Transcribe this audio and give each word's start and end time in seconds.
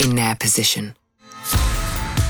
in 0.00 0.14
their 0.14 0.34
position? 0.36 0.94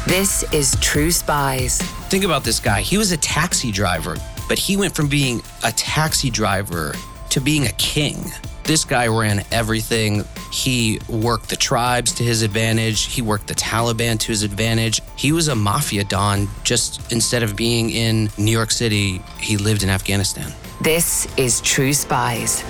This 0.07 0.45
is 0.53 0.77
True 0.81 1.11
Spies. 1.11 1.81
Think 2.09 2.25
about 2.25 2.45
this 2.45 2.61
guy. 2.61 2.81
He 2.81 2.97
was 2.97 3.11
a 3.13 3.17
taxi 3.17 3.73
driver, 3.73 4.17
but 4.49 4.59
he 4.59 4.77
went 4.77 4.95
from 4.95 5.09
being 5.09 5.43
a 5.65 5.73
taxi 5.73 6.31
driver 6.31 6.95
to 7.31 7.41
being 7.41 7.67
a 7.67 7.73
king. 7.73 8.31
This 8.63 8.85
guy 8.85 9.07
ran 9.09 9.45
everything. 9.53 10.25
He 10.53 11.01
worked 11.09 11.49
the 11.49 11.57
tribes 11.57 12.13
to 12.15 12.25
his 12.25 12.43
advantage. 12.43 13.05
He 13.05 13.23
worked 13.23 13.49
the 13.49 13.55
Taliban 13.55 14.19
to 14.21 14.29
his 14.29 14.43
advantage. 14.43 15.01
He 15.17 15.33
was 15.33 15.49
a 15.49 15.55
mafia 15.55 16.05
don, 16.05 16.49
just 16.65 17.13
instead 17.13 17.43
of 17.43 17.57
being 17.57 17.91
in 17.91 18.29
New 18.39 18.51
York 18.51 18.71
City, 18.71 19.21
he 19.39 19.57
lived 19.57 19.83
in 19.83 19.89
Afghanistan. 19.89 20.53
This 20.81 21.27
is 21.37 21.61
True 21.61 21.93
Spies. 21.93 22.63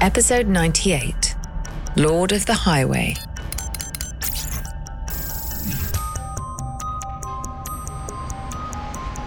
Episode 0.00 0.48
98 0.48 1.34
Lord 1.96 2.32
of 2.32 2.46
the 2.46 2.54
Highway. 2.54 3.14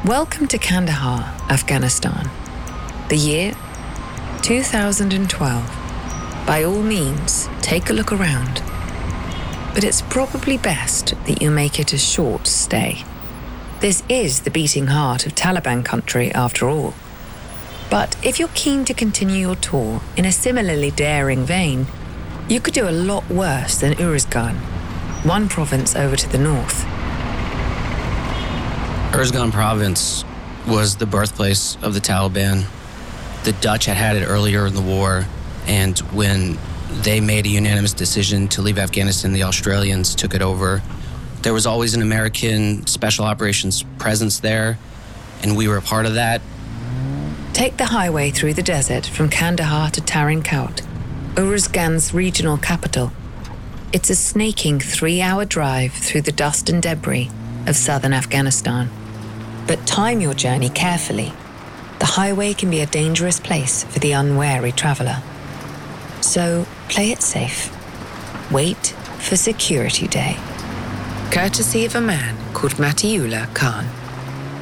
Welcome 0.08 0.48
to 0.48 0.58
Kandahar, 0.58 1.36
Afghanistan. 1.50 2.32
The 3.10 3.18
year 3.18 3.54
2012. 4.42 6.46
By 6.48 6.64
all 6.64 6.82
means, 6.82 7.50
take 7.62 7.90
a 7.90 7.94
look 7.94 8.14
around. 8.14 8.62
But 9.74 9.84
it's 9.84 10.02
probably 10.04 10.58
best 10.58 11.14
that 11.26 11.42
you 11.42 11.52
make 11.52 11.78
it 11.78 11.92
a 11.92 11.98
short 11.98 12.48
stay. 12.48 13.04
This 13.82 14.02
is 14.08 14.44
the 14.44 14.50
beating 14.50 14.88
heart 14.88 15.26
of 15.26 15.36
Taliban 15.36 15.84
country, 15.84 16.32
after 16.32 16.70
all. 16.70 16.94
But 17.90 18.16
if 18.24 18.40
you're 18.40 18.48
keen 18.56 18.86
to 18.86 18.94
continue 18.94 19.42
your 19.42 19.58
tour 19.58 20.00
in 20.16 20.24
a 20.24 20.32
similarly 20.32 20.92
daring 20.92 21.44
vein, 21.44 21.86
you 22.48 22.62
could 22.62 22.74
do 22.74 22.88
a 22.88 22.92
lot 22.92 23.30
worse 23.30 23.82
than 23.82 23.92
Uruzgan, 23.96 24.56
one 25.26 25.50
province 25.50 25.98
over 25.98 26.16
to 26.16 26.30
the 26.30 26.38
north. 26.38 26.97
Uruzgan 29.18 29.52
province 29.52 30.24
was 30.68 30.98
the 30.98 31.08
birthplace 31.08 31.76
of 31.82 31.96
the 31.96 32.00
Taliban. 32.00 32.66
The 33.46 33.54
Dutch 33.54 33.86
had 33.86 33.98
had 33.98 34.16
it 34.16 34.26
earlier 34.28 34.68
in 34.68 34.76
the 34.76 34.82
war, 34.82 35.26
and 35.66 35.98
when 36.14 36.60
they 37.02 37.20
made 37.20 37.48
a 37.48 37.50
unanimous 37.50 37.94
decision 37.94 38.48
to 38.50 38.62
leave 38.62 38.78
Afghanistan, 38.78 39.34
the 39.34 39.42
Australians 39.42 40.14
took 40.14 40.36
it 40.36 40.44
over. 40.44 40.84
There 41.42 41.52
was 41.52 41.66
always 41.66 41.96
an 41.96 42.04
American 42.04 42.86
special 42.86 43.26
operations 43.26 43.82
presence 43.98 44.40
there, 44.40 44.78
and 45.42 45.58
we 45.58 45.68
were 45.68 45.78
a 45.78 45.82
part 45.82 46.06
of 46.06 46.14
that. 46.14 46.40
Take 47.54 47.78
the 47.78 47.86
highway 47.86 48.30
through 48.30 48.54
the 48.54 48.62
desert 48.62 49.08
from 49.08 49.32
Kandahar 49.32 49.90
to 49.94 50.02
Tarin 50.02 50.46
Kowt, 50.46 50.84
Uruzgan's 51.34 52.14
regional 52.14 52.60
capital. 52.60 53.12
It's 53.92 54.12
a 54.12 54.16
snaking 54.16 54.80
three 54.80 55.22
hour 55.22 55.44
drive 55.44 55.94
through 55.94 56.22
the 56.22 56.32
dust 56.32 56.70
and 56.70 56.84
debris 56.84 57.32
of 57.66 57.76
southern 57.76 58.14
Afghanistan. 58.14 58.92
But 59.68 59.86
time 59.86 60.22
your 60.22 60.34
journey 60.34 60.70
carefully. 60.70 61.34
The 62.00 62.06
highway 62.06 62.54
can 62.54 62.70
be 62.70 62.80
a 62.80 62.86
dangerous 62.86 63.40
place 63.40 63.84
for 63.84 64.00
the 64.00 64.14
unwary 64.14 64.72
traveller. 64.72 65.22
So 66.22 66.66
play 66.88 67.12
it 67.12 67.22
safe. 67.22 67.70
Wait 68.50 68.96
for 69.20 69.36
Security 69.36 70.08
Day. 70.08 70.38
Courtesy 71.32 71.84
of 71.84 71.96
a 71.96 72.02
man 72.02 72.38
called 72.54 72.74
Matiullah 72.74 73.54
Khan. 73.54 73.86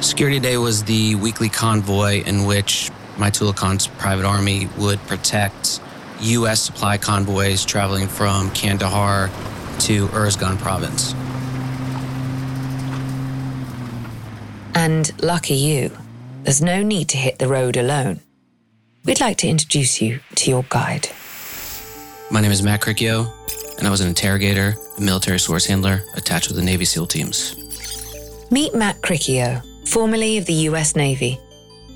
Security 0.02 0.40
Day 0.40 0.58
was 0.58 0.84
the 0.84 1.14
weekly 1.14 1.48
convoy 1.48 2.24
in 2.24 2.44
which 2.44 2.90
Matiullah 3.16 3.54
Khan's 3.54 3.86
private 3.86 4.24
army 4.24 4.68
would 4.76 4.98
protect 5.06 5.80
U.S. 6.20 6.60
supply 6.60 6.98
convoys 6.98 7.64
traveling 7.64 8.08
from 8.08 8.50
Kandahar 8.50 9.28
to 9.80 10.08
Uruzgan 10.08 10.58
province. 10.58 11.14
And 14.76 15.10
lucky 15.22 15.54
you, 15.54 15.90
there's 16.42 16.60
no 16.60 16.82
need 16.82 17.08
to 17.08 17.16
hit 17.16 17.38
the 17.38 17.48
road 17.48 17.78
alone. 17.78 18.20
We'd 19.06 19.22
like 19.22 19.38
to 19.38 19.48
introduce 19.48 20.02
you 20.02 20.20
to 20.34 20.50
your 20.50 20.66
guide. 20.68 21.08
My 22.30 22.42
name 22.42 22.50
is 22.50 22.62
Matt 22.62 22.82
Cricchio, 22.82 23.32
and 23.78 23.88
I 23.88 23.90
was 23.90 24.02
an 24.02 24.08
interrogator, 24.08 24.76
a 24.98 25.00
military 25.00 25.38
source 25.38 25.64
handler 25.64 26.02
attached 26.14 26.48
with 26.48 26.58
the 26.58 26.62
Navy 26.62 26.84
SEAL 26.84 27.06
teams. 27.06 27.56
Meet 28.50 28.74
Matt 28.74 29.00
Cricchio, 29.00 29.62
formerly 29.88 30.36
of 30.36 30.44
the 30.44 30.68
US 30.68 30.94
Navy. 30.94 31.40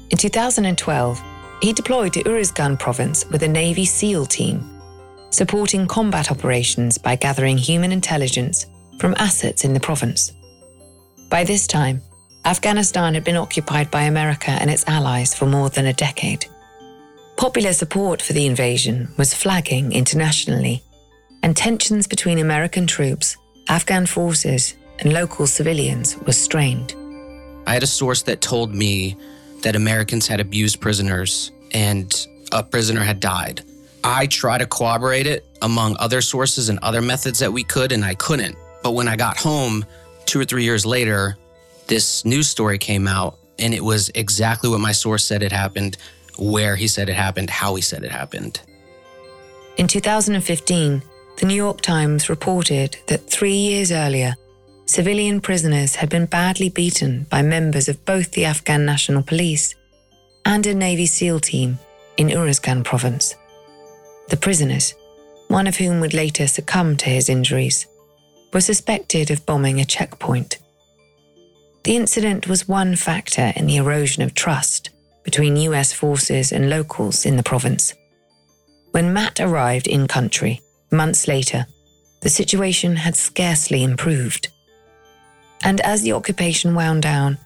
In 0.08 0.16
2012, 0.16 1.22
he 1.60 1.74
deployed 1.74 2.14
to 2.14 2.22
Uruzgan 2.22 2.78
province 2.78 3.26
with 3.26 3.42
a 3.42 3.48
Navy 3.48 3.84
SEAL 3.84 4.24
team, 4.24 4.80
supporting 5.28 5.86
combat 5.86 6.30
operations 6.30 6.96
by 6.96 7.14
gathering 7.14 7.58
human 7.58 7.92
intelligence 7.92 8.64
from 8.98 9.14
assets 9.18 9.64
in 9.64 9.74
the 9.74 9.80
province. 9.80 10.32
By 11.28 11.44
this 11.44 11.66
time, 11.66 12.00
Afghanistan 12.44 13.14
had 13.14 13.24
been 13.24 13.36
occupied 13.36 13.90
by 13.90 14.02
America 14.02 14.50
and 14.50 14.70
its 14.70 14.84
allies 14.88 15.34
for 15.34 15.46
more 15.46 15.68
than 15.68 15.86
a 15.86 15.92
decade. 15.92 16.46
Popular 17.36 17.72
support 17.72 18.22
for 18.22 18.32
the 18.32 18.46
invasion 18.46 19.08
was 19.16 19.34
flagging 19.34 19.92
internationally, 19.92 20.82
and 21.42 21.56
tensions 21.56 22.06
between 22.06 22.38
American 22.38 22.86
troops, 22.86 23.36
Afghan 23.68 24.06
forces, 24.06 24.74
and 24.98 25.12
local 25.12 25.46
civilians 25.46 26.16
were 26.18 26.32
strained. 26.32 26.94
I 27.66 27.74
had 27.74 27.82
a 27.82 27.86
source 27.86 28.22
that 28.22 28.40
told 28.40 28.74
me 28.74 29.16
that 29.62 29.76
Americans 29.76 30.26
had 30.26 30.40
abused 30.40 30.80
prisoners 30.80 31.52
and 31.72 32.26
a 32.52 32.62
prisoner 32.62 33.00
had 33.00 33.20
died. 33.20 33.62
I 34.02 34.26
tried 34.26 34.58
to 34.58 34.66
corroborate 34.66 35.26
it 35.26 35.46
among 35.62 35.96
other 35.98 36.20
sources 36.22 36.68
and 36.68 36.78
other 36.82 37.02
methods 37.02 37.38
that 37.38 37.52
we 37.52 37.64
could, 37.64 37.92
and 37.92 38.04
I 38.04 38.14
couldn't. 38.14 38.56
But 38.82 38.92
when 38.92 39.08
I 39.08 39.16
got 39.16 39.36
home, 39.36 39.84
two 40.24 40.40
or 40.40 40.44
three 40.44 40.64
years 40.64 40.86
later, 40.86 41.36
this 41.90 42.24
news 42.24 42.48
story 42.48 42.78
came 42.78 43.08
out, 43.08 43.36
and 43.58 43.74
it 43.74 43.84
was 43.84 44.10
exactly 44.14 44.70
what 44.70 44.80
my 44.80 44.92
source 44.92 45.24
said 45.24 45.42
it 45.42 45.50
happened, 45.50 45.96
where 46.38 46.76
he 46.76 46.86
said 46.86 47.08
it 47.08 47.16
happened, 47.16 47.50
how 47.50 47.74
he 47.74 47.82
said 47.82 48.04
it 48.04 48.12
happened. 48.12 48.60
In 49.76 49.88
2015, 49.88 51.02
the 51.38 51.46
New 51.46 51.54
York 51.54 51.80
Times 51.80 52.30
reported 52.30 52.96
that 53.08 53.28
three 53.28 53.56
years 53.56 53.90
earlier, 53.90 54.36
civilian 54.86 55.40
prisoners 55.40 55.96
had 55.96 56.08
been 56.08 56.26
badly 56.26 56.68
beaten 56.68 57.26
by 57.28 57.42
members 57.42 57.88
of 57.88 58.04
both 58.04 58.30
the 58.32 58.44
Afghan 58.44 58.86
National 58.86 59.22
Police 59.22 59.74
and 60.44 60.64
a 60.66 60.74
Navy 60.74 61.06
SEAL 61.06 61.40
team 61.40 61.78
in 62.16 62.28
Uruzgan 62.28 62.84
province. 62.84 63.34
The 64.28 64.36
prisoners, 64.36 64.94
one 65.48 65.66
of 65.66 65.76
whom 65.76 65.98
would 66.00 66.14
later 66.14 66.46
succumb 66.46 66.96
to 66.98 67.10
his 67.10 67.28
injuries, 67.28 67.88
were 68.52 68.60
suspected 68.60 69.32
of 69.32 69.44
bombing 69.44 69.80
a 69.80 69.84
checkpoint. 69.84 70.58
The 71.84 71.96
incident 71.96 72.46
was 72.46 72.68
one 72.68 72.96
factor 72.96 73.52
in 73.56 73.66
the 73.66 73.76
erosion 73.76 74.22
of 74.22 74.34
trust 74.34 74.90
between 75.24 75.56
US 75.56 75.92
forces 75.92 76.52
and 76.52 76.70
locals 76.70 77.24
in 77.24 77.36
the 77.36 77.42
province. 77.42 77.94
When 78.90 79.12
Matt 79.12 79.40
arrived 79.40 79.86
in 79.86 80.08
country, 80.08 80.60
months 80.90 81.28
later, 81.28 81.66
the 82.22 82.28
situation 82.28 82.96
had 82.96 83.16
scarcely 83.16 83.82
improved. 83.82 84.48
And 85.62 85.80
as 85.80 86.02
the 86.02 86.12
occupation 86.12 86.74
wound 86.74 87.02
down, 87.02 87.38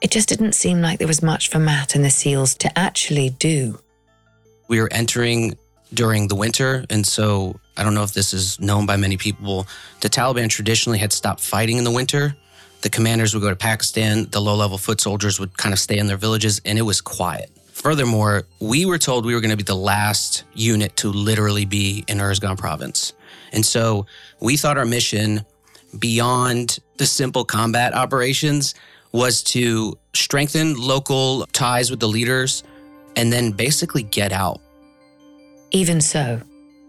it 0.00 0.10
just 0.10 0.28
didn't 0.28 0.54
seem 0.54 0.80
like 0.80 0.98
there 0.98 1.08
was 1.08 1.22
much 1.22 1.48
for 1.48 1.58
Matt 1.58 1.94
and 1.94 2.04
the 2.04 2.10
SEALs 2.10 2.54
to 2.56 2.78
actually 2.78 3.30
do. 3.30 3.78
We 4.68 4.80
were 4.80 4.88
entering 4.92 5.56
during 5.92 6.28
the 6.28 6.36
winter, 6.36 6.84
and 6.90 7.06
so 7.06 7.58
I 7.76 7.82
don't 7.82 7.94
know 7.94 8.04
if 8.04 8.14
this 8.14 8.32
is 8.32 8.58
known 8.60 8.86
by 8.86 8.96
many 8.96 9.16
people. 9.16 9.66
The 10.00 10.08
Taliban 10.08 10.48
traditionally 10.48 10.98
had 10.98 11.12
stopped 11.12 11.40
fighting 11.40 11.76
in 11.76 11.84
the 11.84 11.90
winter. 11.90 12.34
The 12.82 12.90
commanders 12.90 13.34
would 13.34 13.42
go 13.42 13.50
to 13.50 13.56
Pakistan, 13.56 14.26
the 14.30 14.40
low 14.40 14.54
level 14.54 14.78
foot 14.78 15.00
soldiers 15.00 15.38
would 15.38 15.56
kind 15.56 15.72
of 15.72 15.78
stay 15.78 15.98
in 15.98 16.06
their 16.06 16.16
villages, 16.16 16.60
and 16.64 16.78
it 16.78 16.82
was 16.82 17.00
quiet. 17.00 17.50
Furthermore, 17.72 18.44
we 18.58 18.84
were 18.84 18.98
told 18.98 19.24
we 19.24 19.34
were 19.34 19.40
going 19.40 19.50
to 19.50 19.56
be 19.56 19.62
the 19.62 19.74
last 19.74 20.44
unit 20.54 20.96
to 20.96 21.08
literally 21.10 21.64
be 21.64 22.04
in 22.08 22.18
Uruzgan 22.18 22.58
province. 22.58 23.12
And 23.52 23.64
so 23.64 24.06
we 24.40 24.56
thought 24.56 24.76
our 24.76 24.84
mission, 24.84 25.44
beyond 25.98 26.78
the 26.98 27.06
simple 27.06 27.44
combat 27.44 27.94
operations, 27.94 28.74
was 29.12 29.42
to 29.42 29.98
strengthen 30.14 30.74
local 30.74 31.46
ties 31.52 31.90
with 31.90 32.00
the 32.00 32.08
leaders 32.08 32.62
and 33.16 33.32
then 33.32 33.52
basically 33.52 34.02
get 34.02 34.32
out. 34.32 34.60
Even 35.70 36.00
so, 36.00 36.40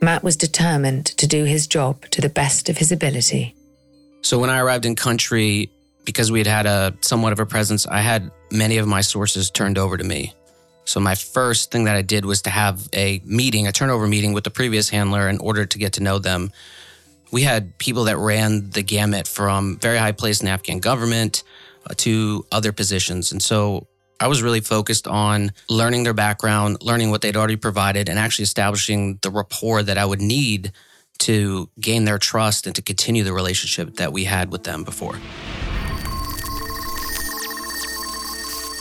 Matt 0.02 0.24
was 0.24 0.36
determined 0.36 1.06
to 1.18 1.28
do 1.28 1.46
his 1.46 1.68
job 1.68 2.06
to 2.10 2.22
the 2.22 2.30
best 2.30 2.70
of 2.70 2.78
his 2.78 2.92
ability. 2.92 3.56
So 4.22 4.40
when 4.40 4.50
I 4.50 4.60
arrived 4.60 4.86
in 4.86 4.96
country, 4.96 5.72
because 6.06 6.32
we 6.32 6.40
had 6.40 6.48
had 6.48 6.66
a 6.66 6.94
somewhat 7.02 7.34
of 7.34 7.40
a 7.40 7.46
presence, 7.46 7.88
I 7.88 8.02
had 8.02 8.32
many 8.52 8.78
of 8.78 8.88
my 8.88 9.02
sources 9.02 9.50
turned 9.50 9.78
over 9.78 9.98
to 9.98 10.04
me. 10.04 10.34
So 10.86 11.00
my 11.00 11.16
first 11.16 11.72
thing 11.72 11.86
that 11.86 11.96
I 11.96 12.02
did 12.02 12.26
was 12.26 12.42
to 12.44 12.50
have 12.50 12.90
a 12.94 13.22
meeting, 13.24 13.68
a 13.68 13.72
turnover 13.72 14.08
meeting 14.08 14.34
with 14.34 14.44
the 14.44 14.50
previous 14.50 14.90
handler 14.90 15.30
in 15.30 15.38
order 15.38 15.66
to 15.66 15.78
get 15.78 15.94
to 15.94 16.04
know 16.04 16.20
them. 16.20 16.52
We 17.32 17.44
had 17.44 17.78
people 17.78 18.06
that 18.06 18.18
ran 18.18 18.72
the 18.72 18.82
gamut 18.82 19.28
from 19.28 19.78
very 19.78 19.98
high 19.98 20.12
place 20.12 20.42
in 20.42 20.48
Afghan 20.48 20.80
government 20.80 21.44
uh, 21.90 21.94
to 21.98 22.46
other 22.52 22.72
positions. 22.72 23.32
And 23.32 23.42
so 23.42 23.88
I 24.20 24.28
was 24.28 24.44
really 24.44 24.60
focused 24.60 25.08
on 25.08 25.52
learning 25.70 26.04
their 26.04 26.14
background, 26.14 26.84
learning 26.84 27.10
what 27.10 27.22
they'd 27.22 27.38
already 27.38 27.56
provided, 27.56 28.10
and 28.10 28.20
actually 28.20 28.44
establishing 28.44 29.18
the 29.22 29.32
rapport 29.32 29.82
that 29.84 29.98
I 29.98 30.06
would 30.06 30.22
need 30.22 30.74
to 31.20 31.70
gain 31.80 32.06
their 32.06 32.18
trust 32.18 32.68
and 32.68 32.76
to 32.76 32.82
continue 32.82 33.24
the 33.24 33.34
relationship 33.34 33.96
that 33.96 34.12
we 34.12 34.26
had 34.26 34.52
with 34.52 34.64
them 34.64 34.84
before. 34.84 35.16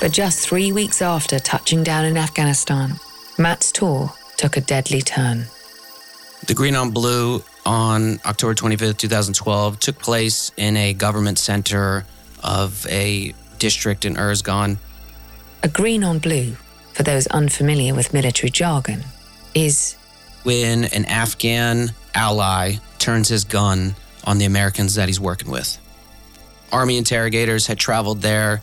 But 0.00 0.12
just 0.12 0.49
three 0.49 0.73
weeks 0.73 1.02
after 1.02 1.38
touching 1.38 1.85
down 1.85 2.06
in 2.06 2.17
Afghanistan, 2.17 2.99
Matt's 3.37 3.70
tour 3.70 4.12
took 4.38 4.56
a 4.56 4.61
deadly 4.62 5.02
turn. 5.02 5.44
The 6.47 6.55
Green 6.55 6.75
on 6.75 6.91
Blue 6.91 7.43
on 7.67 8.19
October 8.25 8.55
25th, 8.55 8.97
2012, 8.97 9.79
took 9.79 9.99
place 9.99 10.52
in 10.56 10.76
a 10.79 10.94
government 10.94 11.38
center 11.38 12.06
of 12.43 12.87
a 12.88 13.35
district 13.58 14.06
in 14.06 14.14
Uruzgan. 14.14 14.79
A 15.62 15.69
green 15.69 16.02
on 16.02 16.19
blue, 16.19 16.55
for 16.94 17.02
those 17.02 17.26
unfamiliar 17.26 17.94
with 17.94 18.14
military 18.14 18.50
jargon, 18.50 19.05
is 19.55 19.97
when 20.44 20.85
an 20.85 21.05
Afghan 21.05 21.91
ally 22.14 22.76
turns 22.99 23.29
his 23.29 23.44
gun 23.44 23.94
on 24.25 24.38
the 24.38 24.47
Americans 24.47 24.94
that 24.94 25.08
he's 25.08 25.20
working 25.20 25.50
with. 25.50 25.76
Army 26.73 26.97
interrogators 26.97 27.67
had 27.67 27.79
traveled 27.79 28.23
there 28.23 28.62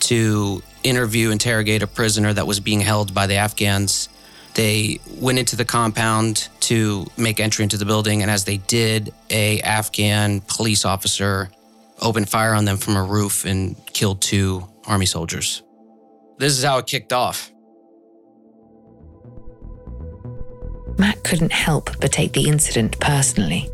to 0.00 0.62
interview, 0.82 1.30
interrogate 1.30 1.82
a 1.82 1.86
prisoner 1.86 2.32
that 2.32 2.46
was 2.46 2.60
being 2.60 2.80
held 2.80 3.14
by 3.14 3.26
the 3.26 3.34
Afghans. 3.34 4.08
They 4.54 4.98
went 5.18 5.38
into 5.38 5.56
the 5.56 5.64
compound 5.64 6.48
to 6.60 7.06
make 7.16 7.40
entry 7.40 7.62
into 7.62 7.76
the 7.76 7.84
building, 7.84 8.22
and 8.22 8.30
as 8.30 8.44
they 8.44 8.56
did, 8.56 9.12
a 9.30 9.60
Afghan 9.62 10.40
police 10.40 10.84
officer 10.84 11.50
opened 12.00 12.28
fire 12.28 12.54
on 12.54 12.64
them 12.64 12.76
from 12.76 12.96
a 12.96 13.02
roof 13.02 13.44
and 13.44 13.76
killed 13.92 14.20
two 14.20 14.66
army 14.86 15.06
soldiers. 15.06 15.62
This 16.38 16.56
is 16.56 16.64
how 16.64 16.78
it 16.78 16.86
kicked 16.86 17.12
off. 17.12 17.50
Matt 20.98 21.22
couldn't 21.22 21.52
help 21.52 21.90
but 22.00 22.12
take 22.12 22.32
the 22.32 22.48
incident 22.48 22.98
personally. 23.00 23.70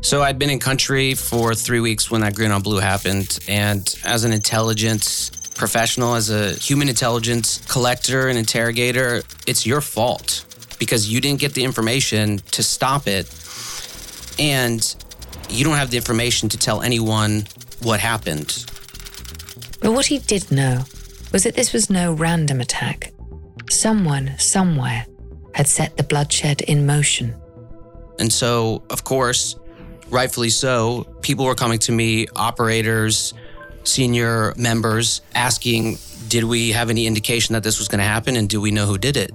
So 0.00 0.22
I'd 0.22 0.38
been 0.38 0.50
in 0.50 0.58
country 0.58 1.14
for 1.14 1.54
three 1.54 1.80
weeks 1.80 2.10
when 2.10 2.22
that 2.22 2.34
green 2.34 2.50
on 2.50 2.62
blue 2.62 2.78
happened. 2.78 3.38
And 3.48 3.94
as 4.04 4.24
an 4.24 4.32
intelligence 4.32 5.30
professional, 5.62 6.16
as 6.16 6.28
a 6.28 6.54
human 6.54 6.88
intelligence 6.88 7.64
collector 7.68 8.26
and 8.26 8.36
interrogator, 8.36 9.22
it's 9.46 9.64
your 9.64 9.80
fault 9.80 10.44
because 10.80 11.08
you 11.08 11.20
didn't 11.20 11.38
get 11.38 11.54
the 11.54 11.62
information 11.62 12.38
to 12.50 12.64
stop 12.64 13.06
it. 13.06 13.32
And 14.40 14.82
you 15.48 15.62
don't 15.62 15.76
have 15.76 15.92
the 15.92 15.96
information 15.96 16.48
to 16.48 16.58
tell 16.58 16.82
anyone 16.82 17.44
what 17.80 18.00
happened. 18.00 18.66
But 19.80 19.92
what 19.92 20.06
he 20.06 20.18
did 20.18 20.50
know 20.50 20.82
was 21.32 21.44
that 21.44 21.54
this 21.54 21.72
was 21.72 21.88
no 21.88 22.12
random 22.12 22.60
attack. 22.60 23.12
Someone, 23.70 24.36
somewhere, 24.38 25.06
had 25.54 25.68
set 25.68 25.96
the 25.96 26.02
bloodshed 26.02 26.60
in 26.62 26.86
motion. 26.86 27.36
And 28.18 28.32
so, 28.32 28.82
of 28.90 29.04
course, 29.04 29.54
rightfully 30.08 30.50
so, 30.50 31.04
people 31.22 31.44
were 31.44 31.54
coming 31.54 31.78
to 31.78 31.92
me, 31.92 32.26
operators, 32.34 33.32
senior 33.84 34.54
members, 34.56 35.20
asking, 35.34 35.98
did 36.28 36.44
we 36.44 36.72
have 36.72 36.90
any 36.90 37.06
indication 37.06 37.52
that 37.54 37.62
this 37.62 37.78
was 37.78 37.88
going 37.88 37.98
to 37.98 38.04
happen 38.04 38.36
and 38.36 38.48
do 38.48 38.60
we 38.60 38.70
know 38.70 38.86
who 38.86 38.98
did 38.98 39.16
it? 39.16 39.32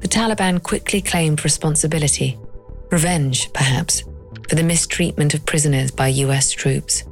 The 0.00 0.08
Taliban 0.08 0.62
quickly 0.62 1.00
claimed 1.00 1.44
responsibility, 1.44 2.38
revenge, 2.90 3.52
perhaps, 3.52 4.02
for 4.48 4.56
the 4.56 4.62
mistreatment 4.62 5.34
of 5.34 5.46
prisoners 5.46 5.90
by 5.90 6.08
US 6.08 6.50
troops. 6.50 7.04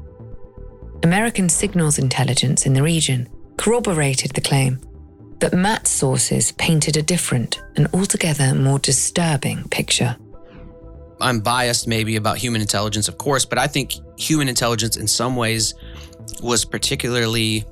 American 1.02 1.48
signals 1.48 1.98
intelligence 1.98 2.66
in 2.66 2.74
the 2.74 2.82
region 2.82 3.28
corroborated 3.56 4.32
the 4.32 4.40
claim, 4.40 4.80
but 5.38 5.54
Matt's 5.54 5.90
sources 5.90 6.52
painted 6.52 6.96
a 6.96 7.02
different 7.02 7.62
and 7.76 7.88
altogether 7.94 8.54
more 8.54 8.78
disturbing 8.78 9.64
picture. 9.68 10.16
I'm 11.20 11.40
biased 11.40 11.86
maybe 11.86 12.16
about 12.16 12.38
human 12.38 12.60
intelligence, 12.60 13.08
of 13.08 13.18
course, 13.18 13.44
but 13.44 13.58
I 13.58 13.66
think 13.66 13.94
human 14.18 14.48
intelligence 14.48 14.96
in 14.96 15.06
some 15.06 15.36
ways 15.36 15.74
was 16.42 16.64
particularly 16.64 17.64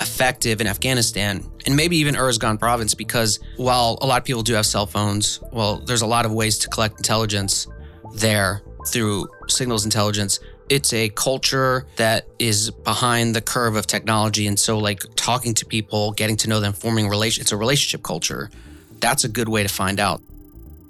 effective 0.00 0.60
in 0.60 0.66
Afghanistan 0.66 1.44
and 1.66 1.76
maybe 1.76 1.96
even 1.96 2.14
Uruzgan 2.14 2.58
province 2.58 2.94
because 2.94 3.40
while 3.56 3.98
a 4.02 4.06
lot 4.06 4.18
of 4.18 4.24
people 4.24 4.42
do 4.42 4.54
have 4.54 4.66
cell 4.66 4.86
phones, 4.86 5.40
well, 5.52 5.76
there's 5.76 6.02
a 6.02 6.06
lot 6.06 6.26
of 6.26 6.32
ways 6.32 6.58
to 6.58 6.68
collect 6.68 6.98
intelligence 6.98 7.66
there 8.14 8.62
through 8.86 9.28
signals 9.48 9.84
intelligence. 9.84 10.40
It's 10.68 10.92
a 10.92 11.08
culture 11.10 11.86
that 11.96 12.26
is 12.38 12.70
behind 12.70 13.34
the 13.34 13.40
curve 13.40 13.76
of 13.76 13.86
technology. 13.86 14.46
And 14.46 14.58
so 14.58 14.78
like 14.78 15.02
talking 15.16 15.54
to 15.54 15.66
people 15.66 16.12
getting 16.12 16.36
to 16.38 16.48
know 16.48 16.60
them 16.60 16.72
forming 16.72 17.08
relation 17.08 17.42
it's 17.42 17.52
a 17.52 17.56
relationship 17.56 18.02
culture. 18.02 18.50
That's 19.00 19.24
a 19.24 19.28
good 19.28 19.48
way 19.48 19.62
to 19.62 19.68
find 19.68 20.00
out. 20.00 20.22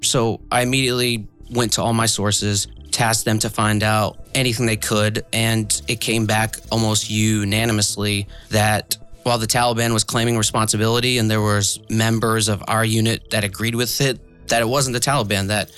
So 0.01 0.41
i 0.51 0.61
immediately 0.61 1.27
went 1.51 1.73
to 1.73 1.81
all 1.81 1.93
my 1.93 2.05
sources 2.05 2.67
tasked 2.95 3.25
them 3.25 3.37
to 3.37 3.49
find 3.49 3.83
out 3.83 4.17
anything 4.33 4.65
they 4.65 4.77
could 4.77 5.25
and 5.33 5.81
it 5.89 5.99
came 5.99 6.25
back 6.25 6.55
almost 6.71 7.09
unanimously 7.09 8.25
that 8.49 8.97
while 9.23 9.37
the 9.37 9.45
taliban 9.45 9.91
was 9.91 10.05
claiming 10.05 10.37
responsibility 10.37 11.17
and 11.17 11.29
there 11.29 11.41
was 11.41 11.79
members 11.89 12.47
of 12.47 12.63
our 12.69 12.85
unit 12.85 13.29
that 13.31 13.43
agreed 13.43 13.75
with 13.75 13.99
it 13.99 14.17
that 14.47 14.61
it 14.61 14.67
wasn't 14.67 14.93
the 14.93 14.99
taliban 14.99 15.47
that 15.47 15.69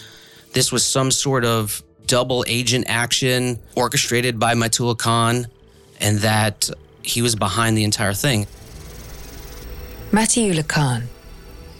this 0.53 0.71
was 0.71 0.85
some 0.85 1.09
sort 1.09 1.43
of 1.43 1.81
double 2.05 2.45
agent 2.47 2.85
action 2.87 3.59
orchestrated 3.75 4.39
by 4.39 4.53
Matullah 4.53 4.97
Khan 4.97 5.47
and 5.99 6.19
that 6.19 6.69
he 7.03 7.21
was 7.21 7.35
behind 7.35 7.77
the 7.77 7.83
entire 7.83 8.13
thing. 8.13 8.47
Matiullah 10.11 10.67
Khan. 10.67 11.03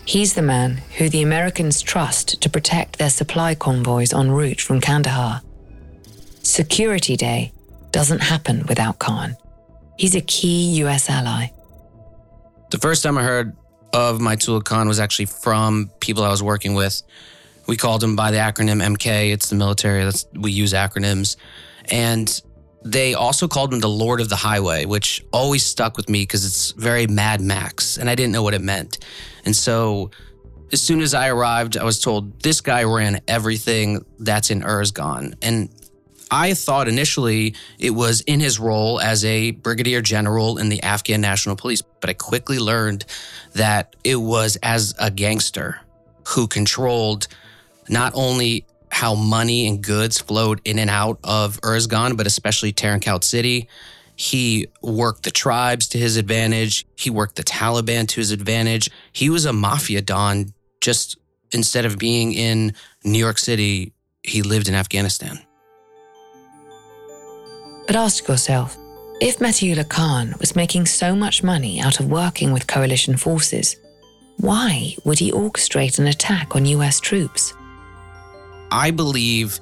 He's 0.08 0.34
the 0.34 0.42
man 0.42 0.78
who 0.98 1.10
the 1.10 1.22
Americans 1.22 1.82
trust 1.82 2.42
to 2.42 2.50
protect 2.50 2.98
their 2.98 3.10
supply 3.10 3.56
convoys 3.56 4.14
en 4.14 4.32
route 4.32 4.62
from 4.62 4.80
Kandahar. 4.80 5.42
Security 6.42 7.18
Day 7.18 7.52
doesn't 7.92 8.22
happen 8.22 8.66
without 8.68 9.00
Khan. 9.00 9.36
He's 9.98 10.16
a 10.16 10.22
key 10.22 10.82
US 10.84 11.10
ally. 11.10 11.48
The 12.72 12.78
first 12.78 13.04
time 13.04 13.18
I 13.18 13.24
heard 13.24 13.56
of 13.94 14.20
Matullah 14.20 14.64
Khan 14.64 14.88
was 14.88 15.00
actually 15.00 15.26
from 15.26 15.92
people 16.00 16.24
I 16.24 16.30
was 16.30 16.42
working 16.42 16.74
with 16.74 17.02
we 17.68 17.76
called 17.76 18.04
him 18.04 18.16
by 18.16 18.32
the 18.32 18.38
acronym 18.38 18.82
MK. 18.82 19.32
It's 19.32 19.50
the 19.50 19.56
military. 19.56 20.04
That's 20.04 20.26
we 20.34 20.52
use 20.52 20.74
acronyms, 20.74 21.36
and 21.92 22.42
they 22.84 23.14
also 23.14 23.48
called 23.48 23.74
him 23.74 23.80
the 23.80 23.90
Lord 23.90 24.22
of 24.22 24.30
the 24.30 24.36
Highway, 24.36 24.86
which 24.86 25.24
always 25.32 25.66
stuck 25.66 25.98
with 25.98 26.10
me 26.10 26.24
because 26.24 26.46
it's 26.46 26.72
very 26.72 27.08
Mad 27.08 27.42
Max, 27.42 27.98
and 27.98 28.10
I 28.10 28.16
didn't 28.16 28.32
know 28.32 28.44
what 28.44 28.54
it 28.54 28.62
meant. 28.62 29.00
And 29.46 29.56
so, 29.56 30.12
as 30.72 30.82
soon 30.82 31.02
as 31.02 31.14
I 31.14 31.30
arrived, 31.30 31.78
I 31.78 31.84
was 31.84 32.00
told 32.00 32.42
this 32.42 32.62
guy 32.62 32.84
ran 32.84 33.22
everything 33.28 34.06
that's 34.20 34.52
in 34.52 34.62
Uruzgan, 34.62 35.36
and 35.42 35.70
I 36.30 36.54
thought 36.54 36.88
initially 36.88 37.56
it 37.80 37.92
was 37.92 38.22
in 38.22 38.40
his 38.40 38.60
role 38.60 39.00
as 39.00 39.24
a 39.24 39.52
brigadier 39.52 40.02
general 40.02 40.58
in 40.58 40.70
the 40.70 40.84
Afghan 40.84 41.22
National 41.22 41.56
Police, 41.56 41.82
but 41.82 42.10
I 42.10 42.14
quickly 42.14 42.60
learned 42.60 43.06
that 43.54 43.96
it 44.04 44.18
was 44.18 44.58
as 44.62 44.94
a 45.00 45.10
gangster 45.10 45.80
who 46.30 46.48
controlled 46.48 47.28
not 47.88 48.12
only 48.16 48.66
how 48.90 49.16
money 49.16 49.68
and 49.68 49.84
goods 49.84 50.20
flowed 50.20 50.62
in 50.66 50.80
and 50.80 50.90
out 50.90 51.20
of 51.24 51.60
Uruzgan, 51.62 52.18
but 52.18 52.28
especially 52.28 52.74
Tarin 52.74 53.24
City. 53.24 53.68
He 54.16 54.68
worked 54.82 55.24
the 55.24 55.32
tribes 55.32 55.88
to 55.90 56.00
his 56.00 56.18
advantage. 56.18 56.86
He 56.96 57.10
worked 57.10 57.36
the 57.36 57.44
Taliban 57.44 58.08
to 58.08 58.20
his 58.20 58.32
advantage. 58.32 58.90
He 59.14 59.30
was 59.30 59.46
a 59.46 59.54
mafia 59.54 60.02
don. 60.02 60.54
Just 60.82 61.18
instead 61.52 61.86
of 61.86 61.98
being 61.98 62.34
in 62.34 62.74
New 63.04 63.20
York 63.20 63.38
City, 63.38 63.94
he 64.24 64.42
lived 64.42 64.68
in 64.68 64.76
Afghanistan. 64.76 65.40
But 67.86 67.96
ask 67.96 68.28
yourself 68.28 68.76
if 69.22 69.40
Matiullah 69.40 69.88
Khan 69.88 70.36
was 70.40 70.56
making 70.56 70.86
so 70.88 71.16
much 71.16 71.44
money 71.44 71.80
out 71.80 72.00
of 72.00 72.12
working 72.12 72.52
with 72.52 72.68
coalition 72.68 73.18
forces, 73.18 73.76
why 74.38 74.96
would 75.06 75.20
he 75.20 75.32
orchestrate 75.32 75.98
an 75.98 76.08
attack 76.08 76.56
on 76.56 76.66
US 76.66 77.00
troops? 77.00 77.54
I 78.72 78.92
believe 78.92 79.60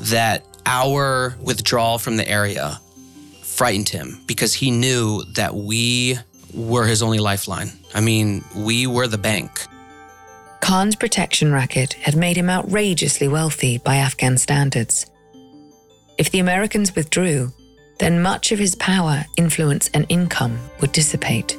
that 0.00 0.44
our 0.66 1.36
withdrawal 1.40 1.98
from 1.98 2.16
the 2.16 2.28
area 2.28 2.80
frightened 3.42 3.88
him 3.88 4.20
because 4.26 4.54
he 4.54 4.70
knew 4.70 5.22
that 5.34 5.54
we 5.54 6.18
were 6.54 6.86
his 6.86 7.02
only 7.02 7.18
lifeline. 7.18 7.70
I 7.94 8.00
mean, 8.00 8.44
we 8.56 8.86
were 8.86 9.06
the 9.06 9.18
bank. 9.18 9.66
Khan's 10.60 10.96
protection 10.96 11.52
racket 11.52 11.94
had 11.94 12.16
made 12.16 12.36
him 12.36 12.48
outrageously 12.48 13.28
wealthy 13.28 13.78
by 13.78 13.96
Afghan 13.96 14.38
standards. 14.38 15.06
If 16.18 16.30
the 16.30 16.38
Americans 16.38 16.94
withdrew, 16.94 17.52
then 17.98 18.22
much 18.22 18.52
of 18.52 18.58
his 18.58 18.74
power, 18.76 19.24
influence, 19.36 19.88
and 19.92 20.06
income 20.08 20.58
would 20.80 20.92
dissipate. 20.92 21.56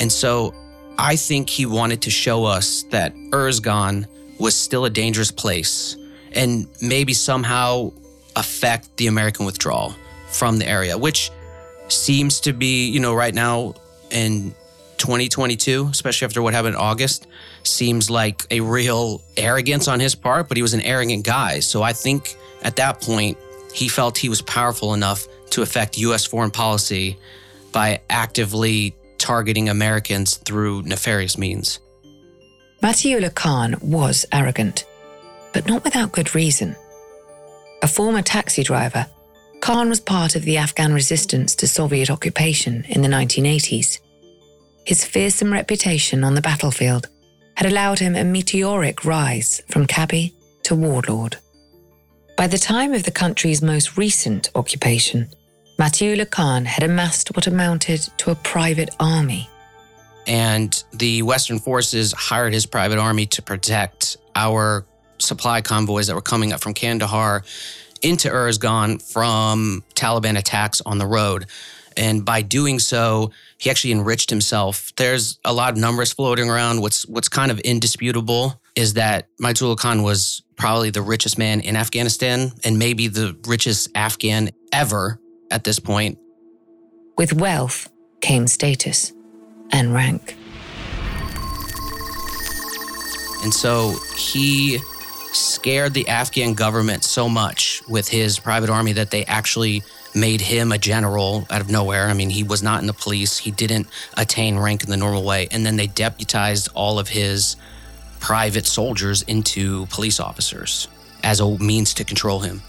And 0.00 0.10
so 0.10 0.54
I 0.98 1.16
think 1.16 1.50
he 1.50 1.66
wanted 1.66 2.02
to 2.02 2.10
show 2.10 2.44
us 2.44 2.84
that 2.90 3.14
Uruzgan 3.14 4.06
was 4.38 4.54
still 4.54 4.84
a 4.86 4.90
dangerous 4.90 5.30
place 5.30 5.96
and 6.34 6.66
maybe 6.80 7.12
somehow 7.12 7.92
affect 8.36 8.96
the 8.96 9.06
American 9.06 9.46
withdrawal 9.46 9.94
from 10.28 10.58
the 10.58 10.66
area, 10.66 10.96
which 10.96 11.30
seems 11.88 12.40
to 12.40 12.52
be, 12.52 12.88
you 12.88 13.00
know, 13.00 13.14
right 13.14 13.34
now 13.34 13.74
in 14.10 14.54
2022, 14.98 15.88
especially 15.90 16.26
after 16.26 16.40
what 16.40 16.54
happened 16.54 16.74
in 16.74 16.80
August, 16.80 17.26
seems 17.64 18.08
like 18.08 18.46
a 18.50 18.60
real 18.60 19.20
arrogance 19.36 19.88
on 19.88 20.00
his 20.00 20.14
part, 20.14 20.48
but 20.48 20.56
he 20.56 20.62
was 20.62 20.74
an 20.74 20.80
arrogant 20.82 21.24
guy. 21.24 21.60
So 21.60 21.82
I 21.82 21.92
think 21.92 22.36
at 22.62 22.76
that 22.76 23.00
point, 23.00 23.36
he 23.74 23.88
felt 23.88 24.16
he 24.16 24.28
was 24.28 24.42
powerful 24.42 24.94
enough 24.94 25.26
to 25.50 25.62
affect 25.62 25.98
US 25.98 26.24
foreign 26.24 26.50
policy 26.50 27.18
by 27.72 28.00
actively 28.10 28.94
targeting 29.18 29.68
Americans 29.68 30.36
through 30.36 30.82
nefarious 30.82 31.38
means. 31.38 31.80
Matiullah 32.82 33.34
Khan 33.34 33.76
was 33.80 34.26
arrogant, 34.32 34.84
but 35.52 35.66
not 35.66 35.84
without 35.84 36.12
good 36.12 36.34
reason. 36.34 36.76
A 37.82 37.88
former 37.88 38.22
taxi 38.22 38.62
driver, 38.62 39.06
Khan 39.60 39.88
was 39.88 40.00
part 40.00 40.34
of 40.34 40.42
the 40.42 40.56
Afghan 40.56 40.92
resistance 40.92 41.54
to 41.56 41.68
Soviet 41.68 42.10
occupation 42.10 42.84
in 42.88 43.02
the 43.02 43.08
1980s. 43.08 44.00
His 44.84 45.04
fearsome 45.04 45.52
reputation 45.52 46.24
on 46.24 46.34
the 46.34 46.40
battlefield 46.40 47.08
had 47.56 47.70
allowed 47.70 47.98
him 47.98 48.16
a 48.16 48.24
meteoric 48.24 49.04
rise 49.04 49.62
from 49.68 49.86
cabbie 49.86 50.34
to 50.64 50.74
warlord. 50.74 51.36
By 52.36 52.46
the 52.46 52.58
time 52.58 52.92
of 52.92 53.04
the 53.04 53.10
country's 53.10 53.62
most 53.62 53.96
recent 53.96 54.50
occupation, 54.54 55.28
Matiullah 55.78 56.30
Khan 56.30 56.64
had 56.64 56.82
amassed 56.82 57.34
what 57.34 57.46
amounted 57.46 58.00
to 58.18 58.30
a 58.30 58.36
private 58.36 58.90
army. 58.98 59.48
And 60.26 60.82
the 60.92 61.22
Western 61.22 61.58
forces 61.58 62.12
hired 62.12 62.52
his 62.52 62.66
private 62.66 62.98
army 62.98 63.26
to 63.26 63.42
protect 63.42 64.16
our 64.34 64.86
supply 65.22 65.60
convoys 65.60 66.06
that 66.06 66.14
were 66.14 66.22
coming 66.22 66.52
up 66.52 66.60
from 66.60 66.74
Kandahar 66.74 67.42
into 68.02 68.28
Uruzgan 68.28 69.00
from 69.12 69.82
Taliban 69.94 70.36
attacks 70.38 70.82
on 70.84 70.98
the 70.98 71.06
road. 71.06 71.46
And 71.96 72.24
by 72.24 72.42
doing 72.42 72.78
so, 72.78 73.30
he 73.58 73.70
actually 73.70 73.92
enriched 73.92 74.30
himself. 74.30 74.92
There's 74.96 75.38
a 75.44 75.52
lot 75.52 75.72
of 75.72 75.78
numbers 75.78 76.12
floating 76.12 76.48
around. 76.48 76.80
What's 76.80 77.06
what's 77.06 77.28
kind 77.28 77.50
of 77.50 77.60
indisputable 77.60 78.60
is 78.74 78.94
that 78.94 79.28
Matiullah 79.40 79.76
Khan 79.76 80.02
was 80.02 80.42
probably 80.56 80.90
the 80.90 81.02
richest 81.02 81.38
man 81.38 81.60
in 81.60 81.76
Afghanistan 81.76 82.52
and 82.64 82.78
maybe 82.78 83.08
the 83.08 83.36
richest 83.46 83.90
Afghan 83.94 84.50
ever 84.72 85.20
at 85.50 85.64
this 85.64 85.78
point. 85.78 86.18
With 87.18 87.34
wealth 87.34 87.90
came 88.20 88.46
status 88.46 89.12
and 89.70 89.92
rank. 89.92 90.36
And 93.42 93.52
so 93.52 93.96
he 94.16 94.78
scared 95.34 95.94
the 95.94 96.08
Afghan 96.08 96.54
government 96.54 97.04
so 97.04 97.28
much 97.28 97.82
with 97.88 98.08
his 98.08 98.38
private 98.38 98.70
army 98.70 98.92
that 98.94 99.10
they 99.10 99.24
actually 99.24 99.82
made 100.14 100.40
him 100.40 100.72
a 100.72 100.78
general 100.78 101.46
out 101.50 101.60
of 101.60 101.70
nowhere. 101.70 102.06
I 102.06 102.14
mean, 102.14 102.30
he 102.30 102.42
was 102.42 102.62
not 102.62 102.80
in 102.80 102.86
the 102.86 102.92
police, 102.92 103.38
he 103.38 103.50
didn't 103.50 103.86
attain 104.16 104.58
rank 104.58 104.84
in 104.84 104.90
the 104.90 104.96
normal 104.96 105.24
way. 105.24 105.48
And 105.50 105.64
then 105.64 105.76
they 105.76 105.86
deputized 105.86 106.68
all 106.74 106.98
of 106.98 107.08
his 107.08 107.56
private 108.20 108.66
soldiers 108.66 109.22
into 109.22 109.86
police 109.86 110.20
officers 110.20 110.88
as 111.22 111.40
a 111.40 111.58
means 111.58 111.94
to 111.94 112.04
control 112.04 112.40
him. 112.40 112.62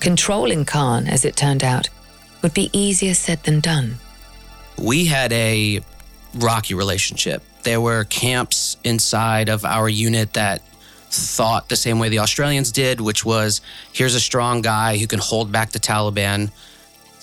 Controlling 0.00 0.64
Khan, 0.64 1.06
as 1.06 1.24
it 1.24 1.36
turned 1.36 1.64
out, 1.64 1.88
would 2.42 2.54
be 2.54 2.70
easier 2.72 3.14
said 3.14 3.42
than 3.44 3.60
done. 3.60 3.96
We 4.78 5.06
had 5.06 5.32
a 5.32 5.80
rocky 6.34 6.74
relationship. 6.74 7.42
There 7.62 7.80
were 7.80 8.04
camps 8.04 8.76
inside 8.84 9.48
of 9.48 9.64
our 9.64 9.88
unit 9.88 10.34
that 10.34 10.62
thought 11.18 11.68
the 11.68 11.76
same 11.76 11.98
way 11.98 12.08
the 12.08 12.18
Australians 12.20 12.72
did, 12.72 13.00
which 13.00 13.24
was 13.24 13.60
here's 13.92 14.14
a 14.14 14.20
strong 14.20 14.62
guy 14.62 14.98
who 14.98 15.06
can 15.06 15.18
hold 15.18 15.52
back 15.52 15.70
the 15.70 15.78
Taliban. 15.78 16.50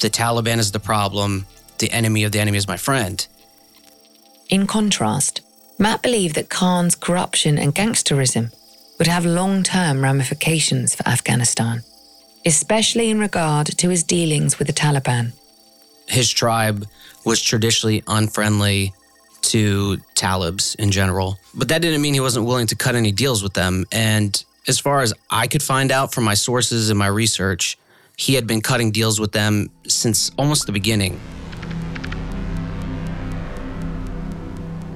The 0.02 0.10
Taliban 0.10 0.58
is 0.58 0.72
the 0.72 0.80
problem. 0.80 1.46
The 1.78 1.92
enemy 1.92 2.24
of 2.24 2.32
the 2.32 2.40
enemy 2.40 2.58
is 2.58 2.68
my 2.68 2.78
friend. 2.78 3.26
In 4.50 4.68
contrast, 4.68 5.42
Matt 5.80 6.02
believed 6.02 6.36
that 6.36 6.50
Khan's 6.50 6.96
corruption 6.96 7.58
and 7.58 7.74
gangsterism 7.74 8.52
would 8.98 9.08
have 9.08 9.26
long 9.26 9.64
term 9.64 10.02
ramifications 10.02 10.96
for 10.96 11.08
Afghanistan, 11.08 11.84
especially 12.46 13.10
in 13.10 13.20
regard 13.20 13.68
to 13.68 13.90
his 13.90 14.04
dealings 14.04 14.60
with 14.60 14.68
the 14.68 14.74
Taliban. 14.74 15.34
His 16.08 16.30
tribe 16.30 16.86
was 17.26 17.42
traditionally 17.42 18.04
unfriendly 18.08 18.94
to 19.53 19.98
Talibs 20.15 20.75
in 20.79 20.89
general. 20.89 21.38
But 21.53 21.67
that 21.67 21.83
didn't 21.83 22.01
mean 22.01 22.15
he 22.15 22.19
wasn't 22.19 22.48
willing 22.48 22.65
to 22.67 22.75
cut 22.75 22.95
any 22.95 23.12
deals 23.12 23.43
with 23.43 23.53
them. 23.53 23.86
And 23.91 24.43
as 24.67 24.79
far 24.79 25.01
as 25.01 25.13
I 25.29 25.45
could 25.45 25.62
find 25.62 25.91
out 25.91 26.12
from 26.12 26.24
my 26.24 26.33
sources 26.33 26.89
and 26.89 26.98
my 26.98 27.05
research, 27.05 27.77
he 28.17 28.33
had 28.33 28.48
been 28.48 28.62
cutting 28.62 28.89
deals 28.89 29.19
with 29.19 29.31
them 29.31 29.69
since 29.88 30.31
almost 30.39 30.65
the 30.65 30.72
beginning. 30.72 31.22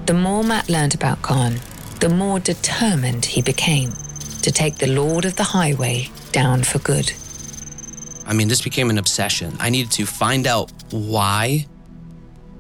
The 0.08 0.16
more 0.16 0.44
Matt 0.44 0.70
learned 0.70 0.96
about 0.96 1.22
Khan, 1.22 1.60
the 2.00 2.10
more 2.10 2.40
determined 2.40 3.26
he 3.26 3.44
became 3.44 3.92
to 4.42 4.52
take 4.52 4.78
the 4.78 4.88
Lord 4.88 5.26
of 5.26 5.36
the 5.36 5.44
Highway 5.44 6.10
down 6.32 6.64
for 6.64 6.80
good. 6.80 7.12
I 8.26 8.34
mean, 8.34 8.48
this 8.48 8.64
became 8.64 8.90
an 8.90 8.98
obsession. 8.98 9.56
I 9.60 9.70
needed 9.70 9.92
to 9.92 10.08
find 10.08 10.48
out 10.48 10.72
why 10.90 11.68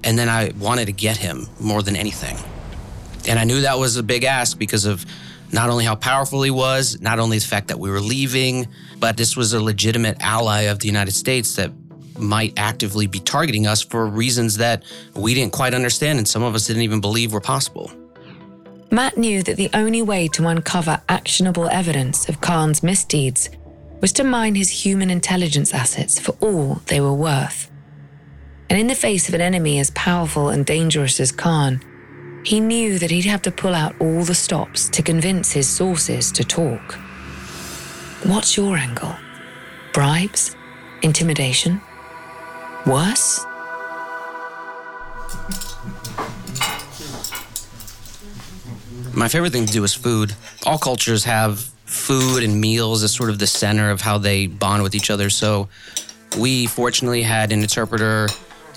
and 0.07 0.17
then 0.17 0.29
I 0.29 0.53
wanted 0.57 0.85
to 0.85 0.93
get 0.93 1.17
him 1.17 1.47
more 1.59 1.83
than 1.83 1.97
anything. 1.97 2.37
And 3.27 3.37
I 3.37 3.43
knew 3.43 3.61
that 3.61 3.77
was 3.77 3.97
a 3.97 4.03
big 4.03 4.23
ask 4.23 4.57
because 4.57 4.85
of 4.85 5.05
not 5.51 5.69
only 5.69 5.83
how 5.83 5.95
powerful 5.95 6.41
he 6.43 6.49
was, 6.49 7.01
not 7.01 7.19
only 7.19 7.39
the 7.39 7.45
fact 7.45 7.67
that 7.67 7.77
we 7.77 7.91
were 7.91 7.99
leaving, 7.99 8.69
but 8.99 9.17
this 9.17 9.35
was 9.35 9.51
a 9.51 9.61
legitimate 9.61 10.15
ally 10.21 10.61
of 10.61 10.79
the 10.79 10.87
United 10.87 11.11
States 11.11 11.57
that 11.57 11.71
might 12.17 12.53
actively 12.57 13.05
be 13.05 13.19
targeting 13.19 13.67
us 13.67 13.81
for 13.81 14.07
reasons 14.07 14.55
that 14.57 14.81
we 15.13 15.33
didn't 15.33 15.51
quite 15.51 15.73
understand 15.73 16.17
and 16.17 16.27
some 16.27 16.41
of 16.41 16.55
us 16.55 16.67
didn't 16.67 16.83
even 16.83 17.01
believe 17.01 17.33
were 17.33 17.41
possible. 17.41 17.91
Matt 18.89 19.17
knew 19.17 19.43
that 19.43 19.57
the 19.57 19.69
only 19.73 20.01
way 20.01 20.29
to 20.29 20.47
uncover 20.47 21.01
actionable 21.09 21.67
evidence 21.67 22.29
of 22.29 22.39
Khan's 22.39 22.81
misdeeds 22.81 23.49
was 23.99 24.13
to 24.13 24.23
mine 24.23 24.55
his 24.55 24.85
human 24.85 25.09
intelligence 25.09 25.73
assets 25.73 26.17
for 26.17 26.31
all 26.39 26.75
they 26.85 27.01
were 27.01 27.13
worth. 27.13 27.69
And 28.69 28.77
in 28.77 28.87
the 28.87 28.95
face 28.95 29.29
of 29.29 29.33
an 29.33 29.41
enemy 29.41 29.79
as 29.79 29.91
powerful 29.91 30.49
and 30.49 30.65
dangerous 30.65 31.19
as 31.19 31.31
Khan, 31.31 31.81
he 32.43 32.59
knew 32.59 32.99
that 32.99 33.11
he'd 33.11 33.25
have 33.25 33.41
to 33.43 33.51
pull 33.51 33.73
out 33.73 33.95
all 33.99 34.23
the 34.23 34.35
stops 34.35 34.89
to 34.89 35.01
convince 35.01 35.53
his 35.53 35.69
sources 35.69 36.31
to 36.33 36.43
talk. 36.43 36.93
What's 38.23 38.57
your 38.57 38.75
angle? 38.75 39.15
Bribes? 39.93 40.55
Intimidation? 41.01 41.81
Worse? 42.85 43.45
My 49.13 49.27
favorite 49.27 49.51
thing 49.51 49.65
to 49.65 49.73
do 49.73 49.83
is 49.83 49.93
food. 49.93 50.35
All 50.65 50.77
cultures 50.77 51.23
have 51.23 51.59
food 51.85 52.43
and 52.43 52.59
meals 52.59 53.01
as 53.01 53.13
sort 53.13 53.29
of 53.29 53.39
the 53.39 53.47
center 53.47 53.89
of 53.89 54.01
how 54.01 54.17
they 54.17 54.47
bond 54.47 54.83
with 54.83 54.93
each 54.93 55.09
other. 55.09 55.29
So 55.29 55.69
we 56.37 56.67
fortunately 56.67 57.23
had 57.23 57.51
an 57.51 57.61
interpreter 57.61 58.27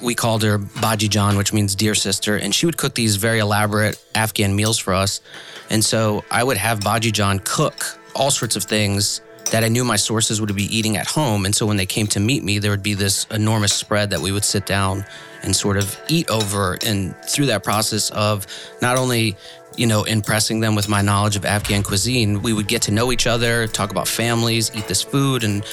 we 0.00 0.14
called 0.14 0.42
her 0.42 0.59
Baji 0.59 1.09
John, 1.09 1.37
which 1.37 1.52
means 1.52 1.75
dear 1.75 1.95
sister, 1.95 2.37
and 2.37 2.54
she 2.54 2.66
would 2.66 2.76
cook 2.76 2.95
these 2.95 3.16
very 3.16 3.38
elaborate 3.38 4.02
Afghan 4.14 4.54
meals 4.57 4.78
for 4.78 4.95
us. 4.95 5.21
And 5.69 5.85
so 5.85 6.25
I 6.30 6.42
would 6.42 6.57
have 6.57 6.80
Baji 6.80 7.12
John 7.12 7.38
cook 7.40 7.85
all 8.14 8.30
sorts 8.30 8.57
of 8.57 8.64
things 8.64 9.21
that 9.50 9.64
I 9.64 9.69
knew 9.69 9.85
my 9.85 9.97
sources 9.97 10.40
would 10.40 10.54
be 10.54 10.75
eating 10.76 10.97
at 10.97 11.07
home. 11.07 11.45
And 11.45 11.54
so 11.54 11.66
when 11.66 11.76
they 11.76 11.87
came 11.87 12.07
to 12.09 12.21
meet 12.21 12.45
me, 12.45 12.59
there 12.59 12.71
would 12.71 12.83
be 12.83 12.95
this 12.95 13.26
enormous 13.30 13.73
spread 13.73 14.11
that 14.11 14.21
we 14.21 14.33
would 14.33 14.45
sit 14.45 14.64
down 14.64 15.04
and 15.42 15.54
sort 15.54 15.76
of 15.76 15.99
eat 16.09 16.30
over. 16.30 16.78
And 16.85 17.14
through 17.25 17.47
that 17.47 17.64
process 17.64 18.11
of 18.11 18.47
not 18.80 18.97
only 18.97 19.37
you 19.76 19.87
know, 19.87 20.04
impressing 20.04 20.61
them 20.61 20.75
with 20.75 20.88
my 20.88 21.00
knowledge 21.00 21.37
of 21.37 21.45
Afghan 21.45 21.83
cuisine, 21.83 22.42
we 22.42 22.52
would 22.52 22.69
get 22.69 22.83
to 22.83 22.90
know 22.90 23.12
each 23.12 23.26
other, 23.26 23.66
talk 23.66 23.90
about 23.90 24.09
families, 24.09 24.71
eat 24.75 24.87
this 24.88 25.02
food, 25.02 25.45
and 25.45 25.64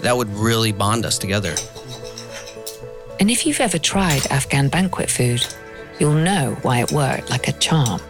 that 0.00 0.16
would 0.16 0.28
really 0.30 0.72
bond 0.72 1.06
us 1.06 1.18
together. 1.18 1.54
And 3.20 3.30
if 3.30 3.46
you've 3.46 3.60
ever 3.60 3.78
tried 3.78 4.26
Afghan 4.30 4.68
banquet 4.68 5.10
food, 5.10 5.46
you'll 5.98 6.14
know 6.14 6.56
why 6.62 6.80
it 6.80 6.92
worked 6.92 7.30
like 7.30 7.48
a 7.48 7.52
charm. 7.52 8.00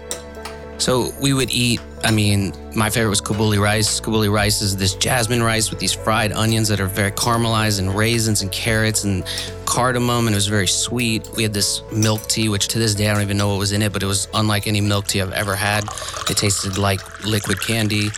So 0.79 1.13
we 1.23 1.33
would 1.33 1.51
eat, 1.51 1.81
I 2.03 2.11
mean, 2.11 2.53
my 2.75 2.91
favorite 2.91 3.11
was 3.11 3.21
Kabuli 3.21 3.61
rice. 3.61 4.01
Kabuli 4.01 4.31
rice 4.31 4.61
is 4.61 4.77
this 4.77 4.95
jasmine 4.95 5.43
rice 5.43 5.71
with 5.71 5.79
these 5.79 5.93
fried 5.93 6.33
onions 6.33 6.69
that 6.69 6.81
are 6.81 6.87
very 6.87 7.13
caramelized 7.13 7.79
and 7.79 7.95
raisins 7.95 8.43
and 8.43 8.51
carrots 8.51 9.05
and 9.05 9.25
cardamom, 9.67 10.27
and 10.27 10.35
it 10.35 10.37
was 10.37 10.49
very 10.49 10.67
sweet. 10.67 11.29
We 11.37 11.45
had 11.45 11.55
this 11.55 11.83
milk 11.93 12.27
tea, 12.27 12.49
which 12.49 12.69
to 12.69 12.79
this 12.79 12.95
day 12.95 13.09
I 13.09 13.13
don't 13.13 13.23
even 13.23 13.37
know 13.37 13.51
what 13.51 13.59
was 13.59 13.73
in 13.73 13.83
it, 13.83 13.93
but 13.93 14.03
it 14.03 14.07
was 14.07 14.27
unlike 14.35 14.67
any 14.67 14.81
milk 14.81 15.07
tea 15.07 15.23
I've 15.23 15.33
ever 15.33 15.55
had. 15.55 15.85
It 16.29 16.37
tasted 16.37 16.77
like 16.77 17.25
liquid 17.25 17.61
candy. 17.61 18.11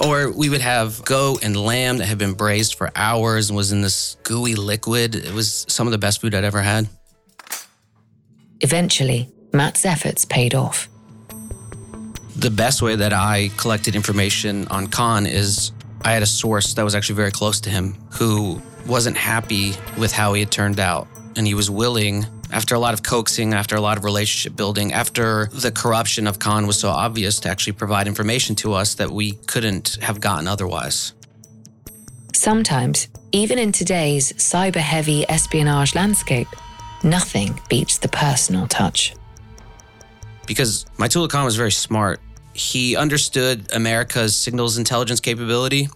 Or 0.00 0.30
we 0.30 0.48
would 0.48 0.62
have 0.62 1.04
goat 1.04 1.44
and 1.44 1.56
lamb 1.56 1.98
that 1.98 2.06
had 2.06 2.18
been 2.18 2.32
braised 2.32 2.74
for 2.74 2.90
hours 2.96 3.50
and 3.50 3.56
was 3.56 3.70
in 3.70 3.82
this 3.82 4.16
gooey 4.22 4.54
liquid. 4.54 5.14
It 5.14 5.34
was 5.34 5.66
some 5.68 5.86
of 5.86 5.90
the 5.90 5.98
best 5.98 6.20
food 6.20 6.34
I'd 6.34 6.44
ever 6.44 6.62
had. 6.62 6.88
Eventually, 8.60 9.28
Matt's 9.52 9.84
efforts 9.84 10.24
paid 10.24 10.54
off. 10.54 10.88
The 12.36 12.50
best 12.50 12.80
way 12.80 12.96
that 12.96 13.12
I 13.12 13.50
collected 13.56 13.94
information 13.94 14.66
on 14.68 14.86
Khan 14.86 15.26
is 15.26 15.72
I 16.02 16.12
had 16.12 16.22
a 16.22 16.26
source 16.26 16.72
that 16.74 16.82
was 16.84 16.94
actually 16.94 17.16
very 17.16 17.30
close 17.30 17.60
to 17.60 17.70
him 17.70 17.94
who 18.12 18.62
wasn't 18.86 19.16
happy 19.16 19.74
with 19.98 20.12
how 20.12 20.32
he 20.32 20.40
had 20.40 20.50
turned 20.50 20.80
out. 20.80 21.08
And 21.36 21.46
he 21.46 21.54
was 21.54 21.70
willing, 21.70 22.24
after 22.52 22.74
a 22.74 22.78
lot 22.78 22.94
of 22.94 23.02
coaxing, 23.02 23.54
after 23.54 23.76
a 23.76 23.80
lot 23.80 23.96
of 23.96 24.04
relationship 24.04 24.56
building, 24.56 24.92
after 24.92 25.46
the 25.46 25.70
corruption 25.70 26.26
of 26.26 26.38
Khan 26.38 26.66
was 26.66 26.78
so 26.78 26.88
obvious, 26.88 27.40
to 27.40 27.48
actually 27.48 27.74
provide 27.74 28.06
information 28.06 28.54
to 28.56 28.74
us 28.74 28.94
that 28.94 29.10
we 29.10 29.32
couldn't 29.46 29.98
have 30.00 30.20
gotten 30.20 30.48
otherwise. 30.48 31.12
Sometimes, 32.32 33.08
even 33.32 33.58
in 33.58 33.72
today's 33.72 34.32
cyber 34.34 34.76
heavy 34.76 35.28
espionage 35.28 35.94
landscape, 35.94 36.48
nothing 37.04 37.60
beats 37.68 37.98
the 37.98 38.08
personal 38.08 38.66
touch. 38.66 39.14
Because 40.46 40.84
Matiullah 40.96 41.28
Khan 41.28 41.44
was 41.44 41.56
very 41.56 41.72
smart. 41.72 42.20
He 42.52 42.96
understood 42.96 43.72
America's 43.72 44.34
signals 44.34 44.78
intelligence 44.78 45.20
capability 45.20 45.88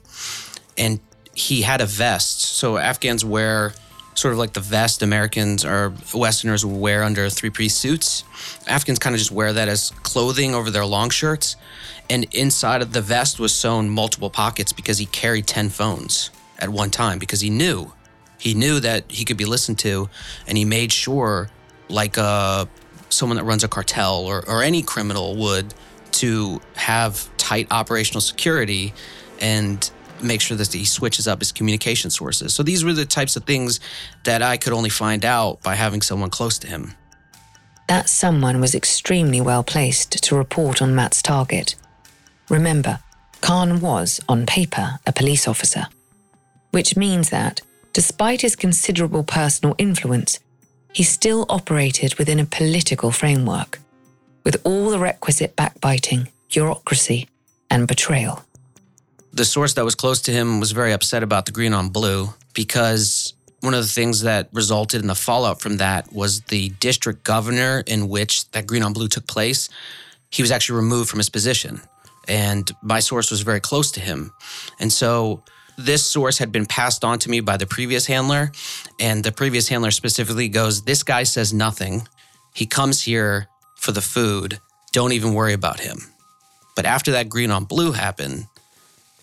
and 0.79 1.01
he 1.35 1.63
had 1.63 1.81
a 1.81 1.87
vest. 1.87 2.43
So 2.43 2.77
Afghans 2.77 3.25
wear 3.25 3.73
sort 4.15 4.33
of 4.33 4.39
like 4.39 4.53
the 4.53 4.61
vest 4.61 5.03
Americans 5.03 5.65
or 5.65 5.93
Westerners 6.15 6.65
wear 6.65 7.03
under 7.03 7.29
three 7.29 7.51
piece 7.51 7.77
suits. 7.77 8.25
Afghans 8.67 8.99
kind 8.99 9.15
of 9.15 9.19
just 9.19 9.33
wear 9.33 9.53
that 9.53 9.69
as 9.69 9.91
clothing 10.03 10.55
over 10.55 10.71
their 10.71 10.87
long 10.87 11.11
shirts. 11.11 11.57
And 12.09 12.27
inside 12.33 12.83
of 12.83 12.93
the 12.93 13.01
vest 13.01 13.41
was 13.41 13.55
sewn 13.55 13.89
multiple 13.89 14.31
pockets 14.31 14.73
because 14.73 14.99
he 14.99 15.07
carried 15.07 15.47
10 15.47 15.71
phones 15.71 16.31
at 16.59 16.69
one 16.69 16.91
time 16.91 17.19
because 17.19 17.41
he 17.41 17.51
knew. 17.51 17.93
He 18.39 18.55
knew 18.55 18.79
that 18.81 19.05
he 19.09 19.25
could 19.25 19.37
be 19.37 19.47
listened 19.47 19.79
to 19.81 20.09
and 20.47 20.57
he 20.57 20.65
made 20.65 20.93
sure, 20.93 21.49
like 21.89 22.17
uh, 22.19 22.67
someone 23.09 23.37
that 23.37 23.45
runs 23.45 23.65
a 23.65 23.69
cartel 23.69 24.27
or, 24.27 24.49
or 24.49 24.63
any 24.63 24.83
criminal 24.83 25.37
would, 25.37 25.75
to 26.13 26.61
have 26.75 27.29
tight 27.37 27.67
operational 27.71 28.21
security 28.21 28.95
and 29.41 29.91
make 30.23 30.41
sure 30.41 30.57
that 30.57 30.73
he 30.73 30.85
switches 30.85 31.27
up 31.27 31.41
his 31.41 31.53
communication 31.53 32.11
sources. 32.11 32.55
So 32.55 32.63
these 32.63 32.85
were 32.85 32.93
the 32.93 33.05
types 33.05 33.37
of 33.37 33.45
things 33.45 33.81
that 34.25 34.43
I 34.43 34.57
could 34.57 34.73
only 34.73 34.91
find 34.91 35.25
out 35.25 35.63
by 35.63 35.75
having 35.75 36.03
someone 36.03 36.31
close 36.31 36.59
to 36.59 36.67
him. 36.67 36.95
That 37.89 38.09
someone 38.09 38.61
was 38.61 38.75
extremely 38.75 39.41
well 39.41 39.63
placed 39.63 40.23
to 40.23 40.37
report 40.37 40.81
on 40.81 40.95
Matt's 40.95 41.23
target. 41.23 41.75
Remember, 42.49 43.01
Khan 43.41 43.81
was, 43.81 44.21
on 44.29 44.47
paper, 44.47 44.99
a 45.07 45.13
police 45.13 45.47
officer, 45.47 45.87
which 46.71 46.97
means 46.97 47.31
that, 47.31 47.61
despite 47.93 48.41
his 48.41 48.57
considerable 48.57 49.23
personal 49.23 49.75
influence, 49.77 50.39
he 50.93 51.03
still 51.03 51.45
operated 51.49 52.15
within 52.15 52.41
a 52.41 52.47
political 52.47 53.11
framework 53.11 53.81
with 54.45 54.61
all 54.65 54.91
the 54.91 54.99
requisite 54.99 55.57
backbiting, 55.57 56.29
bureaucracy, 56.49 57.29
and 57.71 57.89
betrayal. 57.89 58.45
The 59.35 59.45
source 59.45 59.75
that 59.75 59.85
was 59.85 59.97
close 59.97 60.23
to 60.23 60.31
him 60.31 60.61
was 60.61 60.71
very 60.71 60.93
upset 60.93 61.25
about 61.25 61.45
the 61.45 61.51
green 61.51 61.75
on 61.75 61.89
blue 61.89 62.33
because 62.55 63.35
one 63.63 63.75
of 63.75 63.83
the 63.83 63.91
things 63.91 64.21
that 64.21 64.49
resulted 64.53 65.01
in 65.01 65.09
the 65.09 65.17
fallout 65.17 65.61
from 65.61 65.79
that 65.79 66.13
was 66.13 66.43
the 66.43 66.69
district 66.79 67.25
governor 67.25 67.83
in 67.85 68.09
which 68.09 68.49
that 68.53 68.65
green 68.69 68.85
on 68.85 68.93
blue 68.93 69.09
took 69.09 69.27
place. 69.27 69.69
He 70.31 70.41
was 70.41 70.53
actually 70.53 70.77
removed 70.77 71.11
from 71.11 71.19
his 71.19 71.31
position. 71.31 71.81
And 72.29 72.71
my 72.81 73.01
source 73.01 73.33
was 73.33 73.41
very 73.41 73.59
close 73.59 73.91
to 73.93 74.01
him. 74.01 74.33
And 74.79 74.93
so 74.93 75.43
this 75.77 76.07
source 76.07 76.39
had 76.39 76.53
been 76.53 76.67
passed 76.67 77.05
on 77.05 77.19
to 77.19 77.29
me 77.29 77.41
by 77.41 77.57
the 77.57 77.67
previous 77.67 78.07
handler. 78.07 78.53
And 79.01 79.25
the 79.25 79.33
previous 79.33 79.67
handler 79.67 79.91
specifically 79.91 80.49
goes, 80.49 80.83
This 80.83 81.03
guy 81.03 81.25
says 81.25 81.53
nothing. 81.53 82.07
He 82.55 82.67
comes 82.67 83.03
here 83.03 83.49
for 83.75 83.91
the 83.91 84.01
food. 84.01 84.61
Don't 84.93 85.11
even 85.11 85.35
worry 85.35 85.55
about 85.55 85.81
him. 85.81 85.99
But 86.77 86.87
after 86.87 87.11
that 87.13 87.29
green 87.29 87.51
on 87.51 87.65
blue 87.65 87.91
happened, 87.91 88.47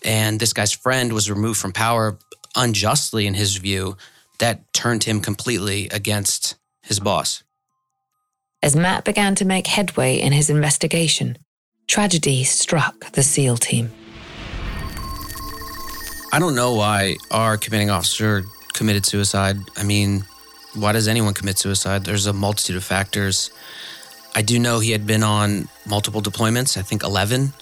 and 0.04 0.40
this 0.40 0.52
guy's 0.52 0.72
friend 0.72 1.12
was 1.12 1.30
removed 1.30 1.60
from 1.60 1.72
power 1.72 2.18
unjustly, 2.56 3.26
in 3.26 3.34
his 3.34 3.56
view, 3.56 3.96
that 4.38 4.72
turned 4.72 5.04
him 5.04 5.20
completely 5.20 5.88
against 5.88 6.56
his 6.82 7.00
boss. 7.00 7.42
As 8.62 8.76
Matt 8.76 9.04
began 9.04 9.34
to 9.36 9.44
make 9.44 9.66
headway 9.66 10.20
in 10.20 10.32
his 10.32 10.50
investigation, 10.50 11.38
tragedy 11.88 12.44
struck 12.44 13.12
the 13.12 13.22
SEAL 13.22 13.56
team. 13.56 13.90
I 16.32 16.38
don't 16.38 16.54
know 16.54 16.74
why 16.74 17.16
our 17.30 17.56
commanding 17.56 17.90
officer 17.90 18.44
committed 18.72 19.04
suicide. 19.04 19.58
I 19.76 19.82
mean, 19.82 20.24
why 20.74 20.92
does 20.92 21.08
anyone 21.08 21.34
commit 21.34 21.58
suicide? 21.58 22.04
There's 22.04 22.26
a 22.26 22.32
multitude 22.32 22.76
of 22.76 22.84
factors. 22.84 23.50
I 24.34 24.42
do 24.42 24.58
know 24.58 24.78
he 24.78 24.92
had 24.92 25.06
been 25.06 25.22
on 25.22 25.68
multiple 25.86 26.22
deployments, 26.22 26.78
I 26.78 26.82
think 26.82 27.02
11. 27.02 27.52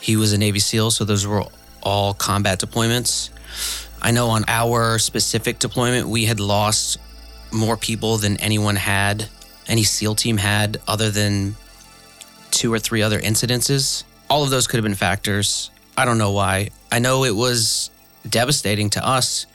He 0.00 0.16
was 0.16 0.32
a 0.32 0.38
Navy 0.38 0.58
SEAL, 0.58 0.90
so 0.90 1.04
those 1.04 1.26
were 1.26 1.44
all 1.82 2.14
combat 2.14 2.60
deployments. 2.60 3.30
I 4.00 4.10
know 4.12 4.28
on 4.28 4.44
our 4.48 4.98
specific 4.98 5.58
deployment, 5.58 6.08
we 6.08 6.24
had 6.24 6.40
lost 6.40 6.98
more 7.52 7.76
people 7.76 8.18
than 8.18 8.36
anyone 8.38 8.76
had, 8.76 9.28
any 9.66 9.82
SEAL 9.82 10.14
team 10.14 10.36
had, 10.36 10.80
other 10.86 11.10
than 11.10 11.56
two 12.50 12.72
or 12.72 12.78
three 12.78 13.02
other 13.02 13.18
incidences. 13.20 14.04
All 14.30 14.44
of 14.44 14.50
those 14.50 14.66
could 14.66 14.78
have 14.78 14.84
been 14.84 14.94
factors. 14.94 15.70
I 15.96 16.04
don't 16.04 16.18
know 16.18 16.32
why. 16.32 16.70
I 16.92 16.98
know 16.98 17.24
it 17.24 17.34
was 17.34 17.90
devastating 18.28 18.90
to 18.90 19.06
us. 19.06 19.46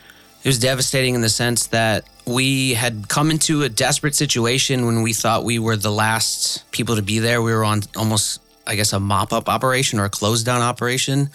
It 0.44 0.48
was 0.50 0.60
devastating 0.60 1.16
in 1.16 1.22
the 1.22 1.30
sense 1.30 1.68
that 1.68 2.04
we 2.26 2.74
had 2.74 3.08
come 3.08 3.32
into 3.32 3.64
a 3.64 3.70
desperate 3.70 4.16
situation 4.16 4.86
when 4.86 5.02
we 5.02 5.14
thought 5.14 5.44
we 5.46 5.60
were 5.60 5.78
the 5.78 5.92
last 5.92 6.70
people 6.72 6.96
to 6.96 7.02
be 7.02 7.20
there. 7.20 7.42
We 7.42 7.54
were 7.54 7.64
on 7.64 7.82
almost, 7.96 8.42
I 8.68 8.76
guess, 8.76 8.94
a 8.94 9.00
mop 9.00 9.32
up 9.32 9.48
operation 9.48 10.00
or 10.00 10.06
a 10.06 10.10
close 10.10 10.44
down 10.44 10.62
operation. 10.62 11.30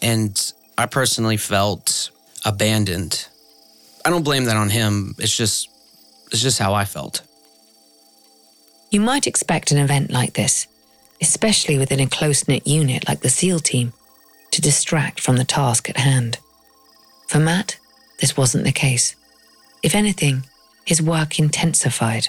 And 0.00 0.52
I 0.76 0.86
personally 0.86 1.36
felt 1.36 2.10
abandoned. 2.44 3.26
I 4.04 4.10
don't 4.10 4.24
blame 4.24 4.44
that 4.44 4.56
on 4.56 4.70
him. 4.70 5.14
It's 5.18 5.36
just 5.36 5.68
it's 6.30 6.42
just 6.42 6.58
how 6.58 6.74
I 6.74 6.84
felt. 6.84 7.22
You 8.90 9.00
might 9.00 9.26
expect 9.26 9.70
an 9.70 9.78
event 9.78 10.10
like 10.10 10.34
this, 10.34 10.66
especially 11.20 11.78
within 11.78 12.00
a 12.00 12.06
close-knit 12.06 12.66
unit 12.66 13.06
like 13.06 13.20
the 13.20 13.28
SEAL 13.28 13.60
team, 13.60 13.92
to 14.50 14.60
distract 14.62 15.20
from 15.20 15.36
the 15.36 15.44
task 15.44 15.90
at 15.90 15.98
hand. 15.98 16.38
For 17.26 17.38
Matt, 17.38 17.78
this 18.20 18.36
wasn't 18.36 18.64
the 18.64 18.72
case. 18.72 19.14
If 19.82 19.94
anything, 19.94 20.44
his 20.84 21.02
work 21.02 21.38
intensified. 21.38 22.28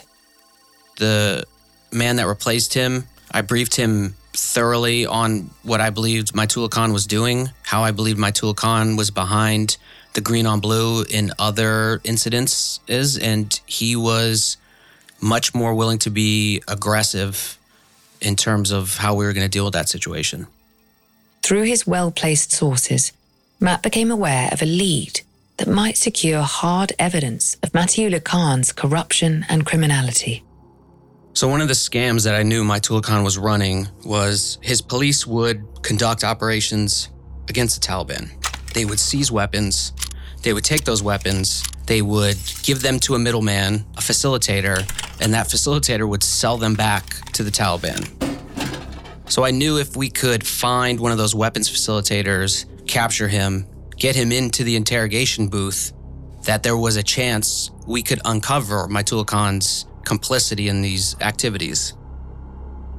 The 0.98 1.46
man 1.92 2.18
that 2.18 2.28
replaced 2.28 2.74
him, 2.74 3.08
I 3.32 3.42
briefed 3.42 3.76
him 3.76 4.16
thoroughly 4.40 5.06
on 5.06 5.50
what 5.64 5.82
I 5.82 5.90
believed 5.90 6.34
Matiullah 6.34 6.70
Khan 6.70 6.94
was 6.94 7.06
doing, 7.06 7.50
how 7.64 7.84
I 7.84 7.92
believed 7.92 8.20
Matiullah 8.20 8.56
Khan 8.56 8.96
was 8.96 9.12
behind 9.12 9.78
the 10.14 10.22
green 10.22 10.46
on 10.46 10.60
blue 10.60 11.04
in 11.04 11.32
other 11.38 12.02
incidents 12.04 12.80
is, 12.88 13.18
and 13.18 13.60
he 13.66 13.96
was 13.96 14.58
much 15.22 15.54
more 15.54 15.74
willing 15.74 16.00
to 16.00 16.10
be 16.10 16.62
aggressive 16.68 17.58
in 18.22 18.36
terms 18.36 18.72
of 18.72 18.98
how 18.98 19.16
we 19.16 19.26
were 19.26 19.34
going 19.34 19.46
to 19.46 19.50
deal 19.50 19.66
with 19.66 19.74
that 19.74 19.90
situation. 19.90 20.48
Through 21.42 21.64
his 21.64 21.88
well 21.88 22.12
placed 22.12 22.52
sources, 22.52 23.12
Matt 23.60 23.82
became 23.82 24.12
aware 24.12 24.50
of 24.52 24.62
a 24.62 24.66
lead 24.66 25.22
that 25.58 25.68
might 25.68 25.98
secure 25.98 26.42
hard 26.42 26.94
evidence 26.98 27.58
of 27.62 27.72
Matiullah 27.72 28.24
Khan's 28.24 28.72
corruption 28.72 29.46
and 29.50 29.66
criminality. 29.66 30.44
So, 31.40 31.48
one 31.48 31.62
of 31.62 31.70
the 31.70 31.74
scams 31.74 32.26
that 32.26 32.36
I 32.36 32.44
knew 32.44 32.66
Matiullah 32.66 33.02
Khan 33.02 33.24
was 33.24 33.38
running 33.38 33.88
was 34.04 34.60
his 34.62 34.82
police 34.82 35.26
would 35.26 35.66
conduct 35.84 36.26
operations 36.26 37.08
against 37.48 37.82
the 37.82 37.88
Taliban. 37.88 38.30
They 38.74 38.84
would 38.84 39.00
seize 39.00 39.32
weapons, 39.32 39.94
they 40.44 40.52
would 40.52 40.66
take 40.66 40.84
those 40.84 41.02
weapons, 41.02 41.64
they 41.86 42.02
would 42.02 42.36
give 42.64 42.82
them 42.82 43.00
to 43.00 43.16
a 43.16 43.20
middleman, 43.20 43.86
a 43.96 44.02
facilitator, 44.02 44.80
and 45.22 45.34
that 45.34 45.48
facilitator 45.48 46.10
would 46.10 46.24
sell 46.24 46.58
them 46.58 46.74
back 46.74 47.32
to 47.32 47.44
the 47.44 47.52
Taliban. 47.52 48.04
So 49.32 49.46
I 49.46 49.52
knew 49.52 49.78
if 49.78 49.96
we 49.96 50.10
could 50.10 50.46
find 50.46 51.00
one 51.00 51.14
of 51.14 51.18
those 51.18 51.34
weapons 51.34 51.70
facilitators, 51.70 52.66
capture 52.86 53.30
him, 53.30 53.66
get 53.96 54.14
him 54.14 54.34
into 54.34 54.66
the 54.66 54.76
interrogation 54.76 55.48
booth, 55.48 55.94
that 56.44 56.64
there 56.64 56.76
was 56.76 56.98
a 56.98 57.04
chance 57.04 57.72
we 57.88 58.04
could 58.04 58.20
uncover 58.26 58.90
Matiullah 58.90 59.26
Khan's 59.26 59.86
complicity 60.10 60.68
in 60.68 60.82
these 60.82 61.16
activities. 61.22 61.94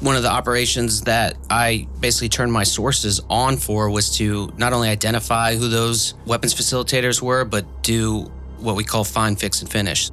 one 0.01 0.17
of 0.17 0.23
the 0.23 0.31
operations 0.31 1.03
that 1.03 1.37
I 1.51 1.87
basically 2.01 2.31
turned 2.31 2.53
my 2.53 2.63
sources 2.65 3.21
on 3.29 3.59
for 3.59 3.91
was 3.91 4.17
to 4.17 4.51
not 4.57 4.73
only 4.73 4.89
identify 4.89 5.57
who 5.57 5.69
those 5.69 6.15
weapons 6.25 6.55
facilitators 6.55 7.21
were, 7.21 7.45
but 7.45 7.83
do 7.83 8.23
what 8.59 8.77
we 8.77 8.85
call 8.85 9.05
find, 9.05 9.39
fix, 9.39 9.61
and 9.61 9.71
finish. 9.71 10.11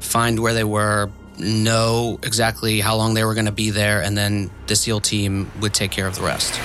Find 0.00 0.40
where 0.40 0.54
they 0.54 0.64
were, 0.64 1.10
know 1.38 2.18
exactly 2.22 2.80
how 2.80 2.96
long 2.96 3.14
they 3.14 3.24
were 3.24 3.34
going 3.34 3.46
to 3.46 3.52
be 3.52 3.70
there, 3.70 4.02
and 4.02 4.16
then 4.16 4.50
the 4.66 4.76
SEAL 4.76 5.00
team 5.00 5.50
would 5.60 5.74
take 5.74 5.90
care 5.90 6.06
of 6.06 6.16
the 6.16 6.22
rest. 6.22 6.58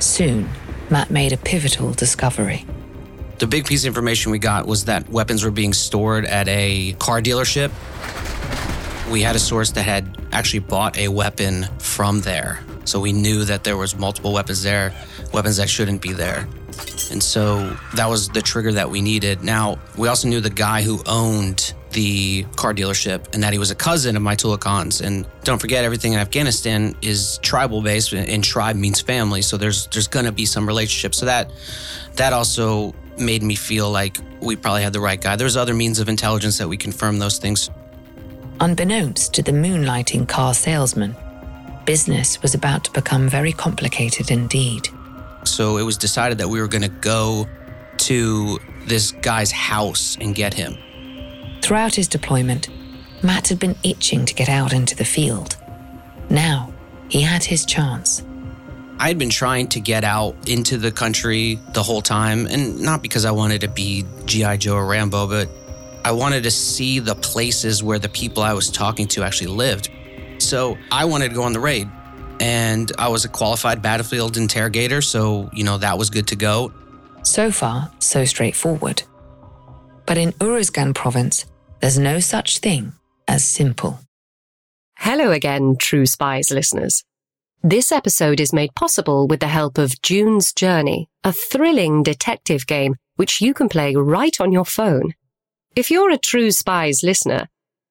Soon, 0.00 0.50
Matt 0.90 1.10
made 1.10 1.32
a 1.32 1.36
pivotal 1.36 1.92
discovery. 1.92 2.66
The 3.38 3.46
big 3.46 3.66
piece 3.66 3.84
of 3.84 3.88
information 3.88 4.32
we 4.32 4.38
got 4.38 4.66
was 4.66 4.84
that 4.84 5.08
weapons 5.08 5.44
were 5.44 5.50
being 5.50 5.72
stored 5.72 6.24
at 6.24 6.48
a 6.48 6.94
car 6.98 7.20
dealership. 7.20 7.70
We 9.10 9.22
had 9.22 9.36
a 9.36 9.38
source 9.38 9.70
that 9.72 9.82
had 9.82 10.18
actually 10.32 10.60
bought 10.60 10.98
a 10.98 11.08
weapon 11.08 11.66
from 11.78 12.20
there. 12.22 12.60
So 12.84 13.00
we 13.00 13.12
knew 13.12 13.44
that 13.44 13.64
there 13.64 13.76
was 13.76 13.96
multiple 13.96 14.32
weapons 14.32 14.62
there, 14.62 14.92
weapons 15.32 15.56
that 15.58 15.68
shouldn't 15.68 16.02
be 16.02 16.12
there. 16.12 16.48
And 17.10 17.22
so 17.22 17.76
that 17.94 18.08
was 18.08 18.28
the 18.28 18.42
trigger 18.42 18.72
that 18.72 18.90
we 18.90 19.00
needed. 19.00 19.42
Now, 19.44 19.78
we 19.96 20.08
also 20.08 20.28
knew 20.28 20.40
the 20.40 20.50
guy 20.50 20.82
who 20.82 21.02
owned 21.06 21.74
the 21.92 22.44
car 22.56 22.74
dealership 22.74 23.32
and 23.32 23.42
that 23.42 23.52
he 23.52 23.58
was 23.58 23.70
a 23.70 23.74
cousin 23.74 24.16
of 24.16 24.22
Matiullah 24.22 24.58
Khan's. 24.58 25.00
And 25.00 25.26
don't 25.44 25.60
forget, 25.60 25.84
everything 25.84 26.12
in 26.12 26.18
Afghanistan 26.18 26.94
is 27.00 27.38
tribal 27.38 27.82
based, 27.82 28.12
and 28.12 28.42
tribe 28.42 28.76
means 28.76 29.00
family. 29.00 29.42
So 29.42 29.56
there's 29.56 29.86
there's 29.88 30.08
gonna 30.08 30.32
be 30.32 30.44
some 30.44 30.66
relationship. 30.66 31.14
So 31.14 31.26
that 31.26 31.52
that 32.16 32.32
also 32.32 32.94
made 33.16 33.42
me 33.42 33.54
feel 33.54 33.90
like 33.90 34.18
we 34.40 34.56
probably 34.56 34.82
had 34.82 34.92
the 34.92 35.00
right 35.00 35.20
guy. 35.20 35.36
There's 35.36 35.56
other 35.56 35.74
means 35.74 36.00
of 36.00 36.08
intelligence 36.08 36.58
that 36.58 36.68
we 36.68 36.76
confirm 36.76 37.18
those 37.18 37.38
things. 37.38 37.70
Unbeknownst 38.60 39.34
to 39.34 39.42
the 39.42 39.52
moonlighting 39.52 40.28
car 40.28 40.54
salesman, 40.54 41.16
business 41.84 42.40
was 42.40 42.54
about 42.54 42.84
to 42.84 42.92
become 42.92 43.28
very 43.28 43.52
complicated 43.52 44.30
indeed. 44.30 44.88
So 45.44 45.76
it 45.76 45.82
was 45.82 45.96
decided 45.96 46.38
that 46.38 46.48
we 46.48 46.60
were 46.60 46.68
going 46.68 46.82
to 46.82 46.88
go 46.88 47.46
to 47.98 48.58
this 48.86 49.12
guy's 49.12 49.50
house 49.50 50.16
and 50.20 50.34
get 50.34 50.54
him. 50.54 50.76
Throughout 51.62 51.94
his 51.94 52.08
deployment, 52.08 52.68
Matt 53.22 53.48
had 53.48 53.58
been 53.58 53.76
itching 53.82 54.24
to 54.26 54.34
get 54.34 54.48
out 54.48 54.72
into 54.72 54.94
the 54.94 55.04
field. 55.04 55.56
Now, 56.30 56.72
he 57.08 57.22
had 57.22 57.44
his 57.44 57.64
chance. 57.64 58.22
I 58.98 59.08
had 59.08 59.18
been 59.18 59.30
trying 59.30 59.68
to 59.68 59.80
get 59.80 60.04
out 60.04 60.36
into 60.48 60.78
the 60.78 60.92
country 60.92 61.58
the 61.72 61.82
whole 61.82 62.02
time, 62.02 62.46
and 62.46 62.80
not 62.80 63.02
because 63.02 63.24
I 63.24 63.32
wanted 63.32 63.62
to 63.62 63.68
be 63.68 64.04
G.I. 64.26 64.58
Joe 64.58 64.76
or 64.76 64.86
Rambo, 64.86 65.26
but 65.26 65.48
I 66.04 66.12
wanted 66.12 66.42
to 66.42 66.50
see 66.50 66.98
the 66.98 67.14
places 67.14 67.82
where 67.82 67.98
the 67.98 68.10
people 68.10 68.42
I 68.42 68.52
was 68.52 68.70
talking 68.70 69.08
to 69.08 69.22
actually 69.22 69.46
lived. 69.46 69.90
So 70.38 70.76
I 70.92 71.06
wanted 71.06 71.30
to 71.30 71.34
go 71.34 71.42
on 71.42 71.54
the 71.54 71.60
raid. 71.60 71.88
And 72.40 72.92
I 72.98 73.08
was 73.08 73.24
a 73.24 73.28
qualified 73.28 73.80
battlefield 73.80 74.36
interrogator, 74.36 75.00
so, 75.00 75.48
you 75.52 75.64
know, 75.64 75.78
that 75.78 75.96
was 75.96 76.10
good 76.10 76.26
to 76.28 76.36
go. 76.36 76.72
So 77.22 77.50
far, 77.50 77.90
so 78.00 78.26
straightforward. 78.26 79.02
But 80.04 80.18
in 80.18 80.32
Uruzgan 80.32 80.94
province, 80.94 81.46
there's 81.80 81.98
no 81.98 82.20
such 82.20 82.58
thing 82.58 82.92
as 83.26 83.44
simple. 83.44 84.00
Hello 84.98 85.30
again, 85.30 85.76
True 85.78 86.04
Spies 86.04 86.50
listeners. 86.50 87.02
This 87.62 87.90
episode 87.90 88.40
is 88.40 88.52
made 88.52 88.74
possible 88.74 89.26
with 89.26 89.40
the 89.40 89.48
help 89.48 89.78
of 89.78 90.02
June's 90.02 90.52
Journey, 90.52 91.08
a 91.22 91.32
thrilling 91.32 92.02
detective 92.02 92.66
game 92.66 92.96
which 93.16 93.40
you 93.40 93.54
can 93.54 93.70
play 93.70 93.94
right 93.94 94.38
on 94.38 94.52
your 94.52 94.66
phone. 94.66 95.14
If 95.76 95.90
you're 95.90 96.10
a 96.10 96.18
True 96.18 96.52
Spies 96.52 97.02
listener, 97.02 97.48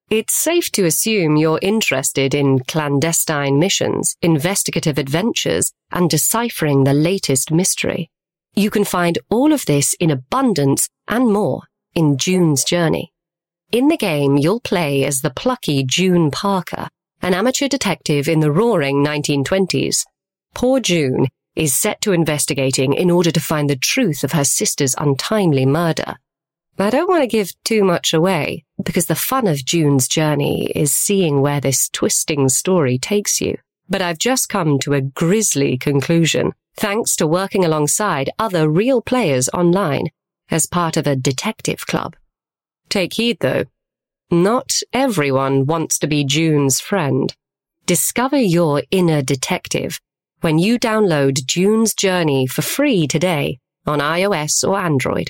it's 0.10 0.34
safe 0.34 0.72
to 0.72 0.86
assume 0.86 1.36
you're 1.36 1.60
interested 1.62 2.34
in 2.34 2.60
clandestine 2.60 3.60
missions, 3.60 4.15
investigative 4.22 4.98
adventures, 4.98 5.74
and 5.91 6.10
deciphering 6.10 6.86
the 6.86 6.93
latest 6.93 7.52
mystery. 7.52 8.10
You 8.56 8.69
can 8.69 8.86
find 8.86 9.17
all 9.30 9.52
of 9.52 9.65
this 9.65 9.96
in 9.96 10.12
abundance 10.12 10.88
and 11.10 11.34
more 11.34 11.63
in 11.93 12.17
June's 12.17 12.63
Journey. 12.63 13.12
In 13.74 13.89
the 13.89 13.98
game, 13.98 14.38
you'll 14.38 14.62
play 14.62 15.04
as 15.04 15.19
the 15.19 15.30
plucky 15.30 15.84
June 15.84 16.32
Parker, 16.32 16.88
an 17.22 17.34
amateur 17.34 17.67
detective 17.67 18.30
in 18.30 18.39
the 18.39 18.52
roaring 18.52 19.04
1920s. 19.04 20.06
Poor 20.54 20.80
June 20.80 21.28
is 21.58 21.76
set 21.76 22.00
to 22.00 22.13
investigating 22.13 22.93
in 22.93 23.12
order 23.12 23.32
to 23.32 23.41
find 23.41 23.69
the 23.69 23.76
truth 23.76 24.24
of 24.24 24.32
her 24.32 24.46
sister's 24.46 24.96
untimely 24.98 25.65
murder. 25.65 26.15
I 26.80 26.90
don't 26.90 27.08
want 27.08 27.22
to 27.22 27.28
give 27.28 27.52
too 27.64 27.84
much 27.84 28.14
away 28.14 28.66
because 28.84 29.06
the 29.06 29.16
fun 29.16 29.48
of 29.48 29.64
June's 29.64 30.08
journey 30.08 30.72
is 30.76 30.92
seeing 30.92 31.42
where 31.42 31.62
this 31.62 31.88
twisting 31.90 32.50
story 32.50 32.98
takes 32.98 33.40
you. 33.40 33.58
But 33.88 34.02
I've 34.02 34.18
just 34.18 34.50
come 34.50 34.80
to 34.80 34.94
a 34.94 35.02
grisly 35.02 35.78
conclusion 35.78 36.54
thanks 36.76 37.16
to 37.18 37.28
working 37.28 37.64
alongside 37.64 38.32
other 38.40 38.68
real 38.68 39.02
players 39.02 39.50
online 39.50 40.08
as 40.50 40.66
part 40.66 40.98
of 40.98 41.06
a 41.06 41.16
detective 41.16 41.86
club. 41.86 42.16
Take 42.90 43.14
heed 43.14 43.38
though. 43.40 43.66
Not 44.32 44.80
everyone 44.92 45.68
wants 45.68 46.00
to 46.00 46.08
be 46.08 46.24
June's 46.24 46.80
friend. 46.80 47.34
Discover 47.86 48.38
your 48.38 48.82
inner 48.90 49.22
detective 49.22 50.00
when 50.42 50.58
you 50.58 50.80
download 50.80 51.46
June's 51.46 51.94
Journey 51.94 52.48
for 52.48 52.64
free 52.64 53.06
today 53.06 53.60
on 53.86 54.00
iOS 54.00 54.68
or 54.68 54.78
Android. 54.78 55.30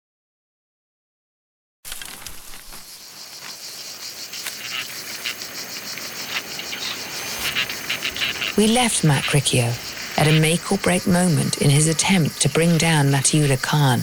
We 8.57 8.67
left 8.67 9.05
Matt 9.05 9.23
Cricchio 9.23 9.71
at 10.17 10.27
a 10.27 10.37
make 10.41 10.73
or 10.73 10.77
break 10.79 11.07
moment 11.07 11.61
in 11.61 11.69
his 11.69 11.87
attempt 11.87 12.41
to 12.41 12.49
bring 12.49 12.77
down 12.77 13.05
Matiullah 13.07 13.61
Khan, 13.61 13.99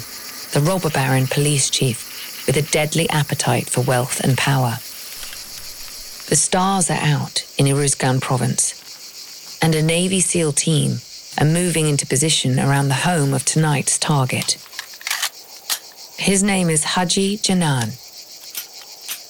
the 0.53 0.67
robber 0.67 0.89
baron 0.89 1.27
police 1.27 1.69
chief 1.69 2.47
with 2.47 2.57
a 2.57 2.63
deadly 2.63 3.11
appetite 3.11 3.69
for 3.69 3.83
wealth 3.83 4.21
and 4.21 4.39
power. 4.39 4.79
The 6.31 6.37
stars 6.37 6.89
are 6.89 6.99
out 6.99 7.45
in 7.59 7.67
Uruzgan 7.67 8.23
province, 8.23 9.59
and 9.61 9.75
a 9.75 9.83
Navy 9.83 10.21
SEAL 10.21 10.53
team 10.55 11.01
are 11.39 11.45
moving 11.45 11.87
into 11.87 12.07
position 12.07 12.59
around 12.59 12.89
the 12.89 13.05
home 13.05 13.35
of 13.35 13.45
tonight's 13.45 13.99
target. 13.99 14.55
His 16.17 16.43
name 16.43 16.71
is 16.71 16.85
Haji 16.85 17.37
Janan. 17.37 17.99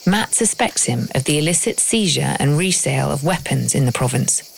Matt 0.07 0.33
suspects 0.33 0.85
him 0.85 1.09
of 1.13 1.25
the 1.25 1.39
illicit 1.39 1.81
seizure 1.81 2.37
and 2.39 2.57
resale 2.57 3.11
of 3.11 3.25
weapons 3.25 3.75
in 3.75 3.85
the 3.85 3.93
province 3.93 4.58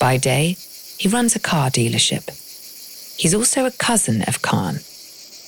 by 0.00 0.16
day, 0.16 0.56
he 0.98 1.08
runs 1.08 1.36
a 1.36 1.40
car 1.40 1.70
dealership. 1.70 2.26
He's 3.16 3.34
also 3.34 3.66
a 3.66 3.70
cousin 3.70 4.22
of 4.22 4.42
Khan. 4.42 4.80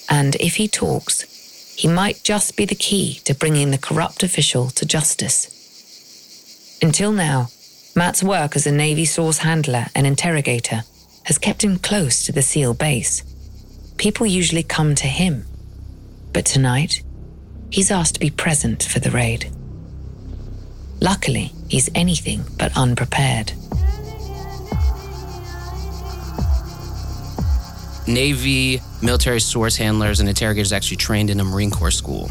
And 0.09 0.37
if 0.37 0.57
he 0.57 0.69
talks, 0.69 1.23
he 1.75 1.88
might 1.88 2.23
just 2.23 2.57
be 2.57 2.65
the 2.65 2.77
key 2.77 3.15
to 3.25 3.35
bringing 3.35 3.71
the 3.73 3.79
corrupt 3.79 4.23
official 4.23 4.69
to 4.71 4.87
justice. 4.87 5.49
Until 6.81 7.11
now, 7.12 7.49
Matt's 7.97 8.23
work 8.23 8.55
as 8.57 8.67
a 8.67 8.73
Navy 8.73 9.05
source 9.05 9.38
handler 9.38 9.87
and 9.95 10.07
interrogator 10.07 10.85
has 11.25 11.38
kept 11.38 11.65
him 11.65 11.79
close 11.79 12.25
to 12.25 12.33
the 12.33 12.43
SEAL 12.43 12.75
base. 12.75 13.23
People 13.97 14.27
usually 14.27 14.62
come 14.62 14.95
to 14.97 15.07
him. 15.07 15.47
But 16.33 16.47
tonight, 16.47 17.03
he's 17.71 17.91
asked 17.91 18.15
to 18.15 18.21
be 18.21 18.31
present 18.31 18.83
for 18.83 18.99
the 18.99 19.11
raid. 19.11 19.51
Luckily, 21.01 21.53
he's 21.69 21.91
anything 21.95 22.45
but 22.59 22.77
unprepared. 22.77 23.53
Navy 28.07 28.81
military 29.01 29.41
source 29.41 29.77
handlers 29.77 30.21
and 30.21 30.29
interrogators 30.29 30.73
actually 30.73 30.97
trained 30.97 31.31
in 31.31 31.38
a 31.41 31.45
Marine 31.45 31.71
Corps 31.71 31.91
school. 31.91 32.31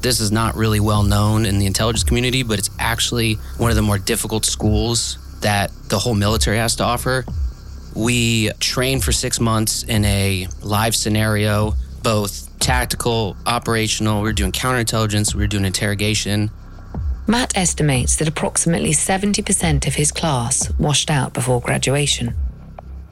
This 0.00 0.20
is 0.20 0.30
not 0.30 0.56
really 0.56 0.80
well 0.80 1.02
known 1.02 1.44
in 1.46 1.58
the 1.58 1.66
intelligence 1.66 2.04
community, 2.04 2.42
but 2.42 2.58
it's 2.58 2.70
actually 2.78 3.34
one 3.56 3.70
of 3.70 3.76
the 3.76 3.82
more 3.82 3.98
difficult 3.98 4.44
schools 4.44 5.18
that 5.40 5.70
the 5.88 5.98
whole 5.98 6.14
military 6.14 6.56
has 6.56 6.76
to 6.76 6.84
offer. 6.84 7.24
We 7.94 8.50
train 8.60 9.00
for 9.00 9.12
six 9.12 9.40
months 9.40 9.82
in 9.82 10.04
a 10.04 10.48
live 10.62 10.94
scenario, 10.94 11.74
both 12.02 12.48
tactical, 12.60 13.36
operational. 13.46 14.22
We're 14.22 14.32
doing 14.32 14.52
counterintelligence, 14.52 15.34
We're 15.34 15.46
doing 15.48 15.64
interrogation. 15.64 16.50
Matt 17.26 17.56
estimates 17.56 18.16
that 18.16 18.28
approximately 18.28 18.92
70% 18.92 19.86
of 19.86 19.94
his 19.94 20.10
class 20.12 20.72
washed 20.78 21.10
out 21.10 21.34
before 21.34 21.60
graduation. 21.60 22.34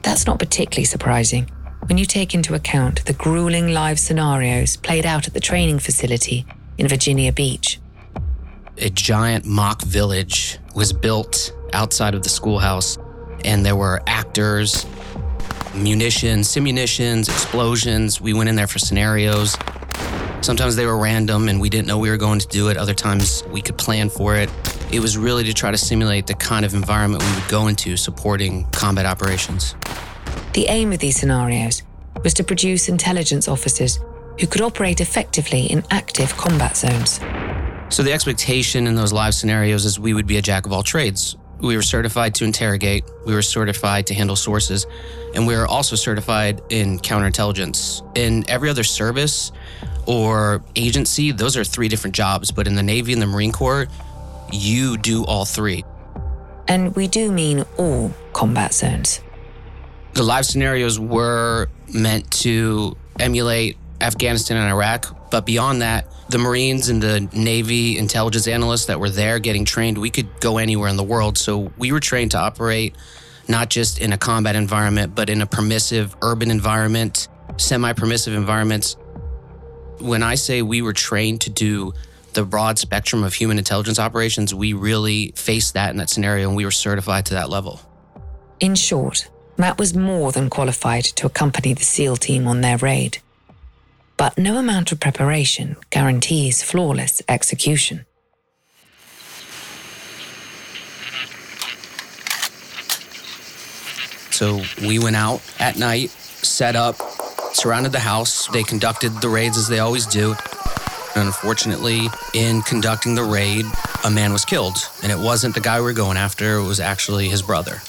That's 0.07 0.25
not 0.25 0.39
particularly 0.39 0.85
surprising 0.85 1.51
when 1.87 1.99
you 1.99 2.05
take 2.05 2.33
into 2.33 2.55
account 2.55 3.05
the 3.07 3.13
grueling 3.13 3.73
live 3.73 3.99
scenarios 3.99 4.77
played 4.77 5.05
out 5.05 5.27
at 5.27 5.35
the 5.35 5.41
training 5.41 5.81
facility 5.81 6.47
in 6.79 6.87
Virginia 6.87 7.33
Beach. 7.33 7.81
A 8.79 8.89
giant 8.89 9.47
mock 9.47 9.83
village 9.83 10.61
was 10.77 10.93
built 10.93 11.53
outside 11.73 12.15
of 12.15 12.23
the 12.23 12.29
schoolhouse, 12.29 12.97
and 13.45 13.67
there 13.67 13.75
were 13.75 14.01
actors, 14.07 14.87
munitions, 15.75 16.47
simunitions, 16.47 17.29
explosions. 17.29 18.21
We 18.21 18.33
went 18.33 18.49
in 18.49 18.55
there 18.55 18.69
for 18.69 18.79
scenarios. 18.79 19.57
Sometimes 20.47 20.77
they 20.77 20.87
were 20.87 20.97
random 20.97 21.49
and 21.49 21.61
we 21.61 21.69
didn't 21.69 21.89
know 21.89 21.99
we 21.99 22.09
were 22.09 22.17
going 22.17 22.39
to 22.39 22.47
do 22.47 22.69
it. 22.69 22.77
Other 22.77 22.95
times 22.95 23.43
we 23.51 23.61
could 23.61 23.77
plan 23.77 24.09
for 24.09 24.37
it. 24.37 24.49
It 24.93 25.01
was 25.01 25.19
really 25.19 25.43
to 25.43 25.53
try 25.53 25.73
to 25.73 25.77
simulate 25.77 26.29
the 26.29 26.35
kind 26.35 26.65
of 26.65 26.73
environment 26.73 27.25
we 27.25 27.35
would 27.35 27.49
go 27.49 27.67
into 27.67 27.97
supporting 27.97 28.65
combat 28.71 29.07
operations. 29.07 29.75
The 30.53 30.67
aim 30.69 30.93
of 30.93 31.01
these 31.01 31.17
scenarios 31.17 31.83
was 32.23 32.33
to 32.35 32.45
produce 32.45 32.89
intelligence 32.89 33.49
officers 33.49 33.99
who 34.39 34.47
could 34.47 34.61
operate 34.61 35.01
effectively 35.01 35.67
in 35.67 35.83
active 35.91 36.37
combat 36.37 36.77
zones. 36.77 37.19
So 37.89 38.05
the 38.05 38.13
expectation 38.13 38.87
in 38.87 38.95
those 38.95 39.13
live 39.13 39.35
scenarios 39.35 39.85
is 39.85 39.99
we 39.99 40.15
would 40.15 40.29
be 40.29 40.37
a 40.37 40.43
jack 40.43 40.65
of 40.65 40.73
all 40.73 40.85
trades. 40.85 41.37
We 41.61 41.75
were 41.75 41.83
certified 41.83 42.35
to 42.37 42.45
interrogate, 42.45 43.05
we 43.25 43.35
were 43.35 43.43
certified 43.43 44.07
to 44.09 44.15
handle 44.15 44.37
sources, 44.37 44.87
and 45.35 45.47
we 45.47 45.57
were 45.57 45.67
also 45.67 45.97
certified 45.97 46.61
in 46.69 46.99
counterintelligence. 46.99 48.03
In 48.17 48.45
every 48.49 48.69
other 48.69 48.85
service 48.85 49.53
or 50.07 50.63
agency, 50.77 51.33
those 51.33 51.57
are 51.57 51.65
three 51.65 51.89
different 51.89 52.15
jobs, 52.15 52.51
but 52.51 52.67
in 52.67 52.75
the 52.75 52.83
Navy 52.83 53.13
and 53.13 53.23
the 53.23 53.27
Marine 53.27 53.53
Corps, 53.53 53.87
you 54.53 54.97
do 54.99 55.25
all 55.25 55.45
three. 55.45 55.85
And 56.69 56.95
we 56.95 57.09
do 57.09 57.33
mean 57.33 57.65
all 57.77 58.13
combat 58.33 58.75
zones. 58.75 59.21
The 60.15 60.23
live 60.23 60.47
scenarios 60.47 60.99
were 60.99 61.69
meant 61.93 62.31
to 62.43 62.97
emulate 63.19 63.77
Afghanistan 64.01 64.57
and 64.57 64.69
Iraq, 64.69 65.31
but 65.31 65.47
beyond 65.47 65.83
that, 65.83 66.07
the 66.29 66.39
Marines 66.39 66.89
and 66.89 67.03
the 67.03 67.21
Navy 67.33 67.99
intelligence 67.99 68.49
analysts 68.49 68.87
that 68.87 68.99
were 68.99 69.11
there 69.11 69.39
getting 69.39 69.65
trained, 69.65 69.99
we 69.99 70.11
could 70.11 70.41
go 70.41 70.59
anywhere 70.59 70.89
in 70.89 70.97
the 70.97 71.05
world. 71.05 71.39
So 71.39 71.73
we 71.77 71.93
were 71.93 72.01
trained 72.01 72.33
to 72.33 72.39
operate 72.39 72.97
not 73.49 73.71
just 73.71 74.01
in 74.01 74.13
a 74.13 74.19
combat 74.19 74.57
environment, 74.57 75.15
but 75.15 75.31
in 75.31 75.41
a 75.41 75.47
permissive 75.47 76.17
urban 76.23 76.51
environment, 76.51 77.29
semi 77.57 77.93
permissive 77.93 78.35
environments. 78.35 78.97
When 79.99 80.23
I 80.23 80.35
say 80.35 80.63
we 80.63 80.83
were 80.83 80.93
trained 80.93 81.43
to 81.43 81.51
do 81.51 81.93
the 82.33 82.45
broad 82.45 82.79
spectrum 82.79 83.25
of 83.25 83.35
human 83.35 83.59
intelligence 83.59 83.99
operations, 83.99 84.55
we 84.55 84.73
really 84.73 85.33
faced 85.37 85.75
that 85.75 85.91
in 85.91 85.97
that 85.99 86.11
scenario 86.11 86.49
and 86.49 86.57
we 86.57 86.65
were 86.65 86.71
certified 86.71 87.27
to 87.27 87.35
that 87.35 87.49
level. 87.49 87.81
In 88.61 88.75
short, 88.75 89.29
Matt 89.57 89.79
was 89.79 89.95
more 89.95 90.33
than 90.33 90.51
qualified 90.51 91.05
to 91.05 91.27
accompany 91.27 91.73
the 91.73 91.85
SEAL 91.85 92.17
team 92.17 92.47
on 92.47 92.61
their 92.61 92.77
raid. 92.77 93.19
But 94.17 94.39
no 94.39 94.57
amount 94.57 94.93
of 94.93 95.01
preparation 95.01 95.77
guarantees 95.91 96.63
flawless 96.63 97.23
execution. 97.29 98.07
So 104.31 104.61
we 104.83 104.99
went 104.99 105.17
out 105.17 105.41
at 105.59 105.79
night, 105.79 106.11
set 106.11 106.77
up, 106.77 106.97
surrounded 107.55 107.93
the 107.93 107.99
house. 107.99 108.49
They 108.49 108.63
conducted 108.63 109.11
the 109.21 109.29
raids 109.29 109.57
as 109.57 109.69
they 109.69 109.79
always 109.79 110.07
do. 110.07 110.35
Unfortunately, 111.15 112.09
in 112.35 112.61
conducting 112.63 113.15
the 113.15 113.23
raid, 113.23 113.65
a 114.05 114.11
man 114.11 114.33
was 114.33 114.45
killed. 114.45 114.77
And 115.03 115.11
it 115.11 115.19
wasn't 115.19 115.55
the 115.55 115.63
guy 115.63 115.79
we 115.79 115.87
were 115.87 115.95
going 115.95 116.19
after, 116.19 116.57
it 116.57 116.67
was 116.67 116.81
actually 116.81 117.29
his 117.29 117.41
brother. 117.41 117.81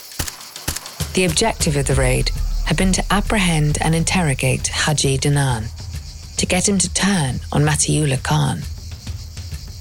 The 1.13 1.25
objective 1.25 1.75
of 1.75 1.87
the 1.87 1.95
raid 1.95 2.29
had 2.65 2.77
been 2.77 2.93
to 2.93 3.03
apprehend 3.11 3.77
and 3.81 3.93
interrogate 3.93 4.67
Haji 4.67 5.17
Janan, 5.17 5.67
to 6.37 6.45
get 6.45 6.67
him 6.67 6.77
to 6.77 6.93
turn 6.93 7.39
on 7.51 7.63
Matiullah 7.63 8.23
Khan. 8.23 8.61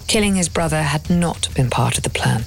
Killing 0.08 0.34
his 0.34 0.48
brother 0.48 0.82
had 0.82 1.08
not 1.10 1.48
been 1.54 1.70
part 1.70 1.96
of 1.96 2.04
the 2.04 2.10
plan. 2.10 2.44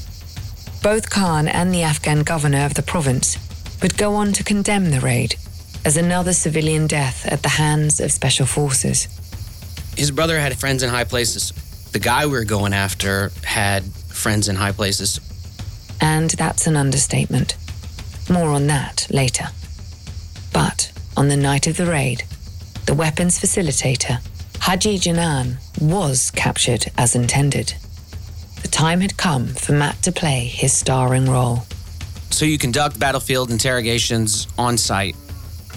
Both 0.81 1.09
Khan 1.09 1.47
and 1.47 1.73
the 1.73 1.83
Afghan 1.83 2.23
governor 2.23 2.65
of 2.65 2.73
the 2.73 2.81
province 2.83 3.37
would 3.81 3.97
go 3.97 4.15
on 4.15 4.33
to 4.33 4.43
condemn 4.43 4.91
the 4.91 4.99
raid 4.99 5.35
as 5.85 5.97
another 5.97 6.33
civilian 6.33 6.87
death 6.87 7.25
at 7.25 7.43
the 7.43 7.49
hands 7.49 7.99
of 7.99 8.11
special 8.11 8.45
forces. 8.45 9.07
His 9.97 10.11
brother 10.11 10.39
had 10.39 10.57
friends 10.57 10.83
in 10.83 10.89
high 10.89 11.03
places. 11.03 11.51
The 11.91 11.99
guy 11.99 12.25
we 12.25 12.33
were 12.33 12.45
going 12.45 12.73
after 12.73 13.31
had 13.43 13.83
friends 13.83 14.47
in 14.47 14.55
high 14.55 14.71
places. 14.71 15.19
And 16.01 16.29
that's 16.31 16.67
an 16.67 16.77
understatement. 16.77 17.55
More 18.29 18.49
on 18.49 18.67
that 18.67 19.07
later. 19.09 19.45
But 20.53 20.91
on 21.17 21.27
the 21.27 21.37
night 21.37 21.67
of 21.67 21.77
the 21.77 21.85
raid, 21.85 22.23
the 22.89 22.95
weapons 22.95 23.39
facilitator, 23.39 24.19
Haji 24.61 24.97
Janan, 24.97 25.57
was 25.79 26.31
captured 26.31 26.87
as 26.97 27.13
intended. 27.13 27.75
The 28.63 28.67
time 28.67 29.01
had 29.01 29.15
come 29.15 29.45
for 29.45 29.73
Matt 29.73 30.01
to 30.01 30.11
play 30.11 30.45
his 30.45 30.73
starring 30.73 31.29
role. 31.29 31.65
So 32.31 32.45
you 32.45 32.57
conduct 32.57 32.99
battlefield 32.99 33.51
interrogations 33.51 34.47
on 34.57 34.75
site. 34.75 35.15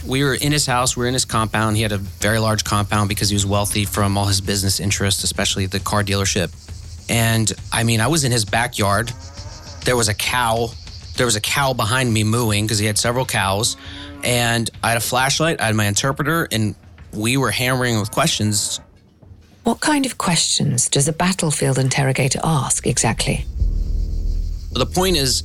We 0.06 0.24
were 0.24 0.36
in 0.36 0.52
his 0.52 0.64
house, 0.64 0.96
we 0.96 1.02
were 1.02 1.08
in 1.08 1.12
his 1.12 1.26
compound. 1.26 1.76
He 1.76 1.82
had 1.82 1.92
a 1.92 1.98
very 1.98 2.38
large 2.38 2.64
compound 2.64 3.10
because 3.10 3.28
he 3.28 3.34
was 3.34 3.44
wealthy 3.44 3.84
from 3.84 4.16
all 4.16 4.24
his 4.24 4.40
business 4.40 4.80
interests, 4.80 5.22
especially 5.22 5.66
the 5.66 5.80
car 5.80 6.02
dealership. 6.02 6.50
And 7.10 7.52
I 7.70 7.84
mean, 7.84 8.00
I 8.00 8.06
was 8.06 8.24
in 8.24 8.32
his 8.32 8.46
backyard. 8.46 9.12
There 9.84 9.98
was 9.98 10.08
a 10.08 10.14
cow. 10.14 10.70
There 11.18 11.26
was 11.26 11.36
a 11.36 11.42
cow 11.42 11.74
behind 11.74 12.10
me 12.10 12.24
mooing 12.24 12.64
because 12.64 12.78
he 12.78 12.86
had 12.86 12.96
several 12.96 13.26
cows. 13.26 13.76
And 14.24 14.70
I 14.82 14.88
had 14.88 14.96
a 14.96 15.00
flashlight, 15.00 15.60
I 15.60 15.66
had 15.66 15.74
my 15.74 15.84
interpreter, 15.84 16.48
and 16.50 16.74
we 17.12 17.36
were 17.36 17.50
hammering 17.50 17.98
with 18.00 18.10
questions. 18.10 18.80
What 19.64 19.80
kind 19.80 20.06
of 20.06 20.18
questions 20.18 20.88
does 20.88 21.06
a 21.08 21.12
battlefield 21.12 21.78
interrogator 21.78 22.40
ask 22.42 22.86
exactly? 22.86 23.44
The 24.72 24.86
point 24.86 25.16
is 25.16 25.44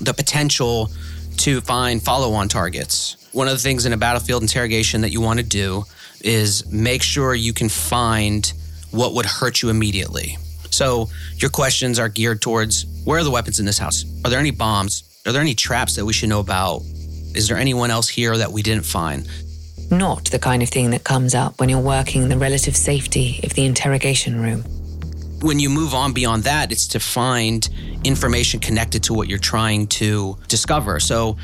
the 0.00 0.14
potential 0.14 0.90
to 1.38 1.60
find 1.60 2.02
follow 2.02 2.32
on 2.32 2.48
targets. 2.48 3.16
One 3.32 3.46
of 3.46 3.54
the 3.54 3.58
things 3.58 3.84
in 3.84 3.92
a 3.92 3.96
battlefield 3.96 4.42
interrogation 4.42 5.02
that 5.02 5.10
you 5.10 5.20
want 5.20 5.38
to 5.38 5.44
do 5.44 5.84
is 6.20 6.70
make 6.72 7.02
sure 7.02 7.34
you 7.34 7.52
can 7.52 7.68
find 7.68 8.52
what 8.90 9.14
would 9.14 9.26
hurt 9.26 9.60
you 9.60 9.68
immediately. 9.68 10.36
So 10.70 11.08
your 11.36 11.50
questions 11.50 11.98
are 11.98 12.08
geared 12.08 12.40
towards 12.40 12.86
where 13.04 13.18
are 13.18 13.24
the 13.24 13.30
weapons 13.30 13.60
in 13.60 13.66
this 13.66 13.78
house? 13.78 14.04
Are 14.24 14.30
there 14.30 14.40
any 14.40 14.50
bombs? 14.50 15.20
Are 15.26 15.32
there 15.32 15.42
any 15.42 15.54
traps 15.54 15.96
that 15.96 16.04
we 16.04 16.12
should 16.12 16.28
know 16.28 16.40
about? 16.40 16.82
Is 17.34 17.48
there 17.48 17.58
anyone 17.58 17.90
else 17.90 18.08
here 18.08 18.36
that 18.36 18.50
we 18.50 18.62
didn't 18.62 18.86
find? 18.86 19.28
Not 19.90 20.26
the 20.26 20.38
kind 20.38 20.62
of 20.62 20.68
thing 20.68 20.90
that 20.90 21.04
comes 21.04 21.34
up 21.34 21.58
when 21.58 21.70
you're 21.70 21.80
working 21.80 22.22
in 22.22 22.28
the 22.28 22.36
relative 22.36 22.76
safety 22.76 23.40
of 23.42 23.54
the 23.54 23.64
interrogation 23.64 24.40
room. 24.40 24.62
When 25.40 25.58
you 25.58 25.70
move 25.70 25.94
on 25.94 26.12
beyond 26.12 26.44
that, 26.44 26.70
it's 26.70 26.88
to 26.88 27.00
find 27.00 27.66
information 28.04 28.60
connected 28.60 29.04
to 29.04 29.14
what 29.14 29.28
you're 29.28 29.38
trying 29.38 29.86
to 29.86 30.36
discover. 30.46 31.00
So 31.00 31.38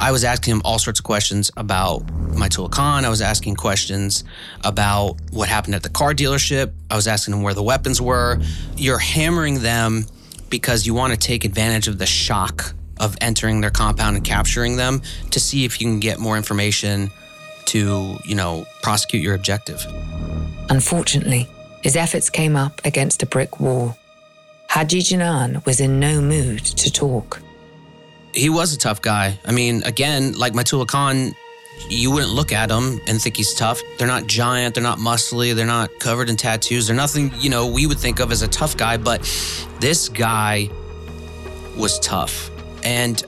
I 0.00 0.10
was 0.10 0.24
asking 0.24 0.54
him 0.54 0.62
all 0.64 0.80
sorts 0.80 0.98
of 0.98 1.04
questions 1.04 1.52
about 1.56 2.04
Matiullah 2.06 2.72
Khan. 2.72 3.04
I 3.04 3.10
was 3.10 3.20
asking 3.20 3.54
questions 3.54 4.24
about 4.64 5.16
what 5.30 5.48
happened 5.48 5.76
at 5.76 5.84
the 5.84 5.88
car 5.88 6.14
dealership. 6.14 6.72
I 6.90 6.96
was 6.96 7.06
asking 7.06 7.34
him 7.34 7.42
where 7.42 7.54
the 7.54 7.62
weapons 7.62 8.00
were. 8.00 8.40
You're 8.76 8.98
hammering 8.98 9.60
them 9.60 10.06
because 10.50 10.84
you 10.84 10.94
want 10.94 11.12
to 11.12 11.18
take 11.18 11.44
advantage 11.44 11.86
of 11.86 11.98
the 11.98 12.06
shock 12.06 12.74
of 12.98 13.16
entering 13.20 13.60
their 13.60 13.70
compound 13.70 14.16
and 14.16 14.24
capturing 14.24 14.76
them 14.76 15.00
to 15.30 15.38
see 15.38 15.64
if 15.64 15.80
you 15.80 15.86
can 15.86 16.00
get 16.00 16.18
more 16.18 16.36
information 16.36 17.10
to, 17.66 18.18
you 18.24 18.34
know, 18.34 18.66
prosecute 18.82 19.22
your 19.22 19.34
objective. 19.34 19.84
Unfortunately, 20.70 21.48
his 21.82 21.96
efforts 21.96 22.30
came 22.30 22.56
up 22.56 22.80
against 22.84 23.22
a 23.22 23.26
brick 23.26 23.60
wall. 23.60 23.96
Haji 24.68 25.00
Janan 25.00 25.64
was 25.66 25.80
in 25.80 26.00
no 26.00 26.20
mood 26.20 26.64
to 26.64 26.90
talk. 26.90 27.40
He 28.32 28.50
was 28.50 28.74
a 28.74 28.78
tough 28.78 29.00
guy. 29.02 29.38
I 29.44 29.52
mean, 29.52 29.82
again, 29.84 30.32
like 30.32 30.54
Matula 30.54 30.86
Khan, 30.86 31.34
you 31.88 32.10
wouldn't 32.10 32.32
look 32.32 32.52
at 32.52 32.70
him 32.70 33.00
and 33.06 33.20
think 33.20 33.36
he's 33.36 33.54
tough. 33.54 33.80
They're 33.98 34.08
not 34.08 34.26
giant, 34.26 34.74
they're 34.74 34.82
not 34.82 34.98
muscly, 34.98 35.54
they're 35.54 35.66
not 35.66 35.90
covered 36.00 36.28
in 36.28 36.36
tattoos. 36.36 36.86
They're 36.86 36.96
nothing, 36.96 37.32
you 37.38 37.50
know, 37.50 37.66
we 37.66 37.86
would 37.86 37.98
think 37.98 38.20
of 38.20 38.32
as 38.32 38.42
a 38.42 38.48
tough 38.48 38.76
guy, 38.76 38.96
but 38.96 39.20
this 39.80 40.08
guy 40.08 40.70
was 41.76 41.98
tough. 42.00 42.50
And 42.82 43.22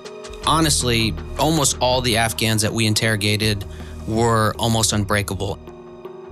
honestly, 0.46 1.14
almost 1.38 1.78
all 1.80 2.00
the 2.00 2.16
Afghans 2.16 2.62
that 2.62 2.72
we 2.72 2.86
interrogated 2.86 3.64
were 4.06 4.54
almost 4.58 4.92
unbreakable. 4.92 5.58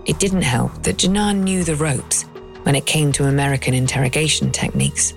It 0.07 0.19
didn't 0.19 0.43
help 0.43 0.83
that 0.83 0.97
Janan 0.99 1.43
knew 1.43 1.65
the 1.65 1.77
ropes 1.77 2.23
when 2.65 2.75
it 2.75 2.87
came 2.87 3.13
to 3.13 3.25
American 3.25 3.75
interrogation 3.75 4.51
techniques. 4.51 5.15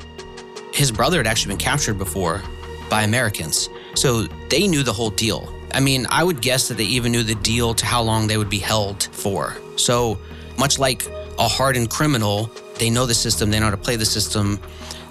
His 0.73 0.91
brother 0.91 1.17
had 1.17 1.27
actually 1.27 1.51
been 1.51 1.59
captured 1.59 1.97
before 1.97 2.41
by 2.89 3.03
Americans, 3.03 3.69
so 3.95 4.23
they 4.49 4.67
knew 4.67 4.83
the 4.83 4.93
whole 4.93 5.09
deal. 5.09 5.51
I 5.73 5.79
mean, 5.79 6.07
I 6.09 6.23
would 6.23 6.41
guess 6.41 6.67
that 6.69 6.77
they 6.77 6.85
even 6.85 7.11
knew 7.11 7.23
the 7.23 7.35
deal 7.35 7.73
to 7.73 7.85
how 7.85 8.01
long 8.01 8.27
they 8.27 8.37
would 8.37 8.49
be 8.49 8.59
held 8.59 9.03
for. 9.11 9.57
So, 9.75 10.17
much 10.57 10.79
like 10.79 11.05
a 11.37 11.47
hardened 11.47 11.89
criminal, 11.89 12.49
they 12.79 12.89
know 12.89 13.05
the 13.05 13.13
system, 13.13 13.51
they 13.51 13.59
know 13.59 13.65
how 13.65 13.71
to 13.71 13.77
play 13.77 13.95
the 13.95 14.05
system. 14.05 14.59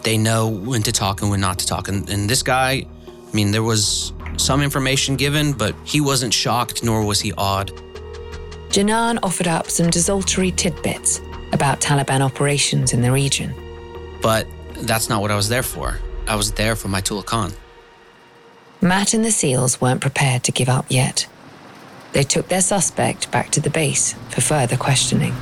They 0.02 0.16
know 0.16 0.48
when 0.48 0.82
to 0.84 0.92
talk 0.92 1.22
and 1.22 1.30
when 1.30 1.40
not 1.40 1.58
to 1.58 1.66
talk. 1.66 1.88
And, 1.88 2.08
and 2.08 2.30
this 2.30 2.42
guy, 2.42 2.86
I 3.06 3.36
mean, 3.36 3.50
there 3.50 3.62
was 3.62 4.12
some 4.38 4.62
information 4.62 5.16
given, 5.16 5.52
but 5.52 5.74
he 5.84 6.00
wasn't 6.00 6.32
shocked 6.32 6.84
nor 6.84 7.04
was 7.04 7.20
he 7.20 7.32
awed. 7.32 7.72
Janan 8.68 9.18
offered 9.22 9.48
up 9.48 9.70
some 9.70 9.90
desultory 9.90 10.50
tidbits 10.50 11.20
about 11.52 11.80
Taliban 11.80 12.20
operations 12.20 12.92
in 12.92 13.00
the 13.00 13.10
region. 13.10 13.54
But 14.20 14.46
that's 14.74 15.08
not 15.08 15.22
what 15.22 15.30
I 15.30 15.36
was 15.36 15.48
there 15.48 15.62
for. 15.62 15.98
I 16.26 16.36
was 16.36 16.52
there 16.52 16.76
for 16.76 16.88
Matiullah 16.88 17.24
Khan. 17.24 17.52
Matt 18.80 19.14
and 19.14 19.24
the 19.24 19.30
SEALs 19.30 19.80
weren't 19.80 20.00
prepared 20.00 20.44
to 20.44 20.52
give 20.52 20.68
up 20.68 20.86
yet. 20.88 21.26
They 22.12 22.22
took 22.22 22.48
their 22.48 22.60
suspect 22.60 23.30
back 23.30 23.50
to 23.50 23.60
the 23.60 23.70
base 23.70 24.14
for 24.30 24.40
further 24.40 24.76
questioning. 24.76 25.32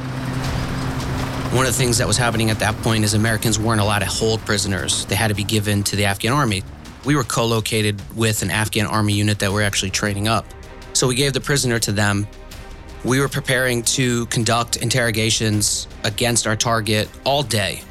One 1.50 1.66
of 1.66 1.72
the 1.72 1.78
things 1.78 1.98
that 1.98 2.07
was 2.07 2.16
happening 2.16 2.50
at 2.50 2.59
that 2.59 2.74
point 2.83 3.04
is 3.04 3.14
Americans 3.14 3.59
weren't 3.59 3.80
allowed 3.80 4.00
to 4.00 4.07
hold 4.07 4.40
prisoners. 4.40 5.07
They 5.07 5.14
had 5.14 5.28
to 5.28 5.35
be 5.35 5.44
given 5.44 5.85
to 5.85 5.96
the 5.96 6.04
Afghan 6.04 6.33
army. 6.33 6.62
We 7.05 7.17
were 7.17 7.25
co 7.25 7.45
located 7.45 8.01
with 8.17 8.43
an 8.43 8.51
Afghan 8.51 8.87
army 8.87 9.12
unit 9.12 9.38
that 9.40 9.53
we're 9.53 9.62
actually 9.62 9.90
training 9.90 10.29
up. 10.29 10.47
So 10.95 11.07
we 11.07 11.14
gave 11.14 11.33
the 11.33 11.40
prisoner 11.40 11.79
to 11.81 11.93
them. 11.93 12.27
We 13.05 13.21
were 13.21 13.29
preparing 13.29 13.83
to 13.83 14.27
conduct 14.27 14.77
interrogations 14.77 15.87
against 16.05 16.47
our 16.47 16.57
target 16.57 17.09
all 17.25 17.43
day. 17.43 17.83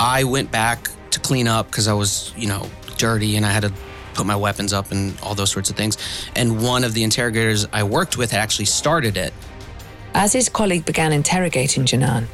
I 0.00 0.24
went 0.24 0.50
back 0.50 0.88
to 1.10 1.20
clean 1.20 1.46
up 1.46 1.66
because 1.66 1.88
I 1.88 1.92
was, 1.92 2.32
you 2.36 2.48
know, 2.48 2.68
dirty 2.96 3.36
and 3.36 3.44
I 3.44 3.50
had 3.50 3.64
to 3.64 3.72
put 4.14 4.26
my 4.26 4.36
weapons 4.36 4.72
up 4.72 4.90
and 4.90 5.18
all 5.22 5.34
those 5.34 5.50
sorts 5.50 5.68
of 5.68 5.76
things. 5.76 5.98
And 6.34 6.62
one 6.62 6.84
of 6.84 6.94
the 6.94 7.04
interrogators 7.04 7.66
I 7.72 7.82
worked 7.82 8.16
with 8.16 8.32
actually 8.32 8.64
started 8.66 9.16
it. 9.16 9.34
As 10.14 10.32
his 10.32 10.48
colleague 10.48 10.86
began 10.86 11.12
interrogating 11.12 11.84
Janan, 11.84 12.26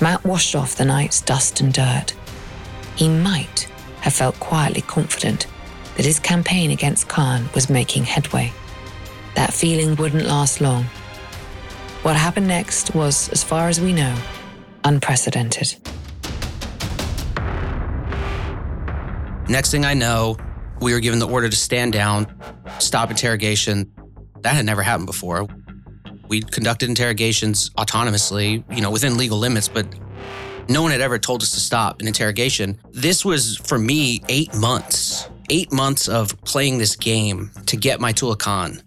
Matt 0.00 0.24
washed 0.24 0.54
off 0.54 0.76
the 0.76 0.84
night's 0.84 1.20
dust 1.20 1.60
and 1.60 1.72
dirt. 1.72 2.14
He 2.94 3.08
might 3.08 3.68
have 4.02 4.14
felt 4.14 4.38
quietly 4.38 4.82
confident 4.82 5.46
that 5.96 6.04
his 6.04 6.18
campaign 6.18 6.70
against 6.70 7.08
Khan 7.08 7.48
was 7.54 7.70
making 7.70 8.04
headway. 8.04 8.52
That 9.34 9.52
feeling 9.52 9.96
wouldn't 9.96 10.24
last 10.24 10.60
long. 10.60 10.84
What 12.02 12.16
happened 12.16 12.46
next 12.46 12.94
was, 12.94 13.28
as 13.30 13.42
far 13.42 13.68
as 13.68 13.80
we 13.80 13.92
know, 13.92 14.16
unprecedented. 14.84 15.76
Next 19.48 19.70
thing 19.70 19.84
I 19.84 19.94
know, 19.94 20.36
we 20.80 20.92
were 20.92 21.00
given 21.00 21.18
the 21.18 21.28
order 21.28 21.48
to 21.48 21.56
stand 21.56 21.92
down, 21.92 22.26
stop 22.78 23.10
interrogation. 23.10 23.90
That 24.40 24.54
had 24.54 24.66
never 24.66 24.82
happened 24.82 25.06
before. 25.06 25.46
We 26.28 26.42
conducted 26.42 26.88
interrogations 26.88 27.70
autonomously, 27.70 28.64
you 28.74 28.82
know, 28.82 28.90
within 28.90 29.16
legal 29.16 29.38
limits, 29.38 29.68
but 29.68 29.86
no 30.68 30.82
one 30.82 30.90
had 30.90 31.00
ever 31.00 31.18
told 31.18 31.42
us 31.42 31.52
to 31.52 31.60
stop 31.60 32.00
an 32.00 32.08
interrogation. 32.08 32.78
This 32.90 33.24
was, 33.24 33.56
for 33.56 33.78
me, 33.78 34.22
eight 34.28 34.54
months. 34.54 35.28
Eight 35.48 35.72
months 35.72 36.08
of 36.08 36.40
playing 36.42 36.78
this 36.78 36.96
game 36.96 37.50
to 37.66 37.76
get 37.76 38.00
my 38.00 38.12
Khan. 38.12 38.82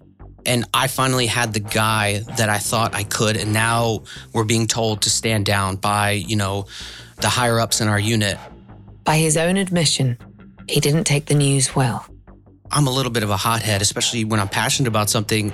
And 0.46 0.66
I 0.74 0.88
finally 0.88 1.28
had 1.28 1.54
the 1.54 1.60
guy 1.60 2.20
that 2.38 2.50
I 2.50 2.58
thought 2.58 2.96
I 2.96 3.04
could. 3.04 3.38
And 3.38 3.54
now 3.54 4.04
we're 4.34 4.46
being 4.46 4.68
told 4.68 5.04
to 5.04 5.10
stand 5.10 5.46
down 5.46 5.76
by, 5.76 6.12
you 6.12 6.36
know, 6.36 6.66
the 7.18 7.30
higher 7.30 7.60
ups 7.60 7.82
in 7.82 7.88
our 7.88 8.00
unit. 8.00 8.38
By 9.04 9.18
his 9.18 9.38
own 9.38 9.58
admission, 9.58 10.18
he 10.68 10.80
didn't 10.80 11.06
take 11.06 11.26
the 11.26 11.36
news 11.36 11.76
well. 11.76 12.06
I'm 12.72 12.88
a 12.88 12.92
little 12.92 13.12
bit 13.12 13.24
of 13.24 13.30
a 13.30 13.38
hothead, 13.38 13.82
especially 13.82 14.24
when 14.24 14.40
I'm 14.40 14.50
passionate 14.50 14.88
about 14.88 15.10
something. 15.10 15.52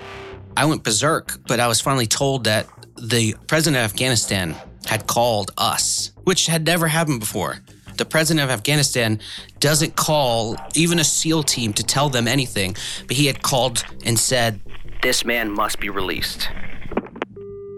I 0.57 0.65
went 0.65 0.83
berserk, 0.83 1.39
but 1.47 1.59
I 1.59 1.67
was 1.67 1.81
finally 1.81 2.07
told 2.07 2.45
that 2.45 2.67
the 2.97 3.35
president 3.47 3.83
of 3.83 3.91
Afghanistan 3.91 4.55
had 4.85 5.07
called 5.07 5.51
us, 5.57 6.11
which 6.23 6.47
had 6.47 6.65
never 6.65 6.87
happened 6.87 7.19
before. 7.19 7.57
The 7.97 8.05
president 8.05 8.43
of 8.43 8.49
Afghanistan 8.49 9.19
doesn't 9.59 9.95
call 9.95 10.57
even 10.73 10.99
a 10.99 11.03
SEAL 11.03 11.43
team 11.43 11.73
to 11.73 11.83
tell 11.83 12.09
them 12.09 12.27
anything, 12.27 12.75
but 13.07 13.15
he 13.15 13.25
had 13.25 13.41
called 13.41 13.83
and 14.05 14.19
said, 14.19 14.59
This 15.01 15.23
man 15.23 15.51
must 15.51 15.79
be 15.79 15.89
released. 15.89 16.49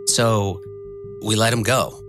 So 0.08 0.62
we 1.24 1.36
let 1.36 1.54
him 1.54 1.64
go. 1.64 2.02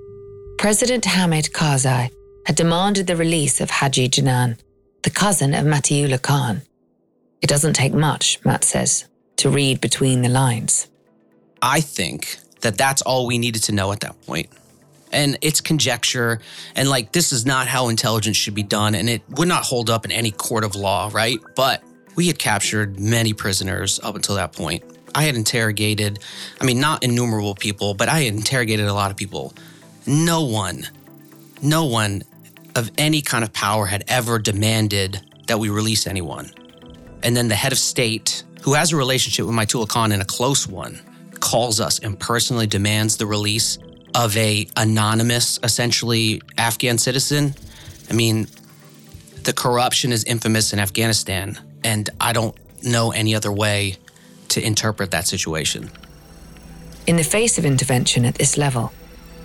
President 0.58 1.04
Hamid 1.04 1.50
Karzai 1.52 2.10
had 2.46 2.56
demanded 2.56 3.06
the 3.06 3.16
release 3.16 3.60
of 3.60 3.70
Haji 3.70 4.08
Janan, 4.08 4.58
the 5.02 5.10
cousin 5.10 5.54
of 5.54 5.64
Matiullah 5.66 6.22
Khan. 6.22 6.62
It 7.42 7.46
doesn't 7.48 7.74
take 7.74 7.94
much, 7.94 8.40
Matt 8.44 8.64
says, 8.64 9.04
to 9.36 9.50
read 9.50 9.80
between 9.80 10.22
the 10.22 10.28
lines. 10.28 10.88
I 11.62 11.80
think 11.80 12.38
that 12.62 12.78
that's 12.78 13.02
all 13.02 13.26
we 13.26 13.38
needed 13.38 13.62
to 13.64 13.72
know 13.72 13.92
at 13.92 14.00
that 14.00 14.20
point. 14.26 14.48
And 15.10 15.38
it's 15.40 15.60
conjecture, 15.60 16.40
and 16.76 16.88
like 16.90 17.12
this 17.12 17.32
is 17.32 17.46
not 17.46 17.66
how 17.66 17.88
intelligence 17.88 18.36
should 18.36 18.54
be 18.54 18.62
done, 18.62 18.94
and 18.94 19.08
it 19.08 19.22
would 19.30 19.48
not 19.48 19.64
hold 19.64 19.88
up 19.88 20.04
in 20.04 20.12
any 20.12 20.30
court 20.30 20.64
of 20.64 20.74
law, 20.74 21.10
right? 21.12 21.38
But 21.56 21.82
we 22.14 22.26
had 22.26 22.38
captured 22.38 23.00
many 23.00 23.32
prisoners 23.32 23.98
up 24.02 24.16
until 24.16 24.34
that 24.34 24.52
point. 24.52 24.84
I 25.14 25.22
had 25.22 25.34
interrogated, 25.34 26.18
I 26.60 26.64
mean, 26.64 26.80
not 26.80 27.02
innumerable 27.02 27.54
people, 27.54 27.94
but 27.94 28.08
I 28.08 28.20
had 28.20 28.34
interrogated 28.34 28.86
a 28.86 28.92
lot 28.92 29.10
of 29.10 29.16
people. 29.16 29.54
No 30.06 30.42
one, 30.42 30.86
no 31.62 31.86
one 31.86 32.22
of 32.76 32.90
any 32.98 33.22
kind 33.22 33.44
of 33.44 33.52
power 33.52 33.86
had 33.86 34.04
ever 34.08 34.38
demanded 34.38 35.20
that 35.46 35.58
we 35.58 35.70
release 35.70 36.06
anyone. 36.06 36.50
And 37.22 37.36
then 37.36 37.48
the 37.48 37.54
head 37.54 37.72
of 37.72 37.78
state, 37.78 38.44
who 38.62 38.74
has 38.74 38.92
a 38.92 38.96
relationship 38.96 39.46
with 39.46 39.54
Matiullah 39.54 39.88
Khan 39.88 40.12
and 40.12 40.22
a 40.22 40.24
close 40.24 40.66
one, 40.66 41.00
calls 41.40 41.80
us 41.80 41.98
and 41.98 42.18
personally 42.18 42.66
demands 42.66 43.16
the 43.16 43.26
release 43.26 43.78
of 44.14 44.36
a 44.36 44.66
anonymous, 44.76 45.58
essentially 45.62 46.40
Afghan 46.56 46.98
citizen. 46.98 47.54
I 48.10 48.14
mean, 48.14 48.46
the 49.44 49.52
corruption 49.52 50.12
is 50.12 50.24
infamous 50.24 50.72
in 50.72 50.78
Afghanistan, 50.78 51.58
and 51.84 52.10
I 52.20 52.32
don't 52.32 52.56
know 52.82 53.12
any 53.12 53.34
other 53.34 53.52
way 53.52 53.96
to 54.48 54.64
interpret 54.64 55.10
that 55.10 55.26
situation. 55.26 55.90
In 57.06 57.16
the 57.16 57.24
face 57.24 57.58
of 57.58 57.64
intervention 57.64 58.24
at 58.24 58.34
this 58.34 58.56
level, 58.56 58.92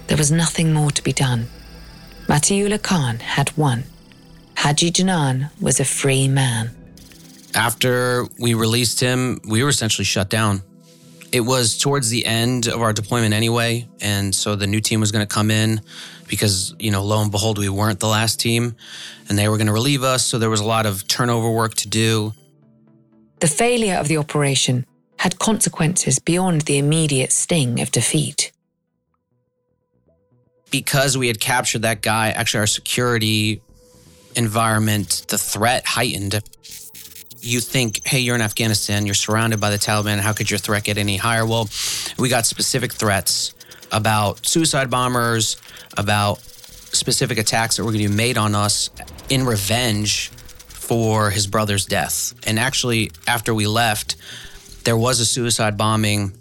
there 0.07 0.17
was 0.17 0.31
nothing 0.31 0.73
more 0.73 0.91
to 0.91 1.03
be 1.03 1.13
done. 1.13 1.47
Matiullah 2.27 2.81
Khan 2.81 3.19
had 3.19 3.55
won. 3.57 3.83
Haji 4.55 4.91
Janan 4.91 5.49
was 5.61 5.79
a 5.79 5.85
free 5.85 6.27
man. 6.27 6.75
After 7.55 8.25
we 8.39 8.53
released 8.53 8.99
him, 8.99 9.39
we 9.47 9.63
were 9.63 9.69
essentially 9.69 10.05
shut 10.05 10.29
down. 10.29 10.63
It 11.33 11.41
was 11.41 11.79
towards 11.79 12.09
the 12.09 12.27
end 12.27 12.67
of 12.67 12.79
our 12.79 12.93
deployment 12.93 13.33
anyway, 13.33 13.87
and 13.99 14.33
so 14.35 14.55
the 14.55 14.67
new 14.67 14.79
team 14.79 14.99
was 14.99 15.11
going 15.11 15.27
to 15.27 15.33
come 15.33 15.49
in 15.49 15.81
because, 16.27 16.75
you 16.77 16.91
know, 16.91 17.03
lo 17.03 17.19
and 17.23 17.31
behold, 17.31 17.57
we 17.57 17.69
weren't 17.69 17.99
the 17.99 18.07
last 18.07 18.39
team 18.39 18.75
and 19.27 19.37
they 19.37 19.49
were 19.49 19.57
going 19.57 19.67
to 19.67 19.73
relieve 19.73 20.03
us, 20.03 20.23
so 20.23 20.37
there 20.37 20.51
was 20.51 20.59
a 20.59 20.65
lot 20.65 20.85
of 20.85 21.07
turnover 21.07 21.49
work 21.49 21.73
to 21.73 21.87
do. 21.87 22.33
The 23.39 23.47
failure 23.47 23.95
of 23.95 24.07
the 24.07 24.17
operation 24.17 24.85
had 25.17 25.39
consequences 25.39 26.19
beyond 26.19 26.61
the 26.61 26.77
immediate 26.77 27.31
sting 27.31 27.81
of 27.81 27.89
defeat 27.89 28.51
because 30.69 31.17
we 31.17 31.27
had 31.27 31.39
captured 31.39 31.81
that 31.81 32.01
guy, 32.01 32.29
actually, 32.29 32.59
our 32.59 32.67
security 32.67 33.61
environment, 34.35 35.25
the 35.29 35.37
threat 35.37 35.85
heightened. 35.85 36.41
You 37.45 37.59
think, 37.59 38.07
hey, 38.07 38.19
you're 38.19 38.35
in 38.35 38.41
Afghanistan, 38.41 39.05
you're 39.05 39.15
surrounded 39.15 39.59
by 39.59 39.69
the 39.69 39.77
Taliban. 39.77 40.19
How 40.19 40.31
could 40.31 40.49
your 40.49 40.57
threat 40.57 40.85
get 40.85 40.97
any 40.97 41.17
higher? 41.17 41.45
Well, 41.45 41.69
we 42.17 42.29
got 42.29 42.45
specific 42.45 42.93
threats 42.93 43.53
about 43.91 44.45
suicide 44.45 44.89
bombers, 44.89 45.57
about 45.97 46.39
specific 46.39 47.37
attacks 47.37 47.75
that 47.75 47.83
were 47.83 47.91
going 47.91 48.03
to 48.03 48.09
be 48.09 48.15
made 48.15 48.37
on 48.37 48.55
us 48.55 48.89
in 49.27 49.45
revenge 49.45 50.29
for 50.69 51.31
his 51.31 51.45
brother's 51.45 51.85
death. 51.85 52.33
And 52.47 52.57
actually, 52.57 53.11
after 53.27 53.53
we 53.53 53.67
left, 53.67 54.15
there 54.85 54.95
was 54.95 55.19
a 55.19 55.25
suicide 55.25 55.77
bombing 55.77 56.31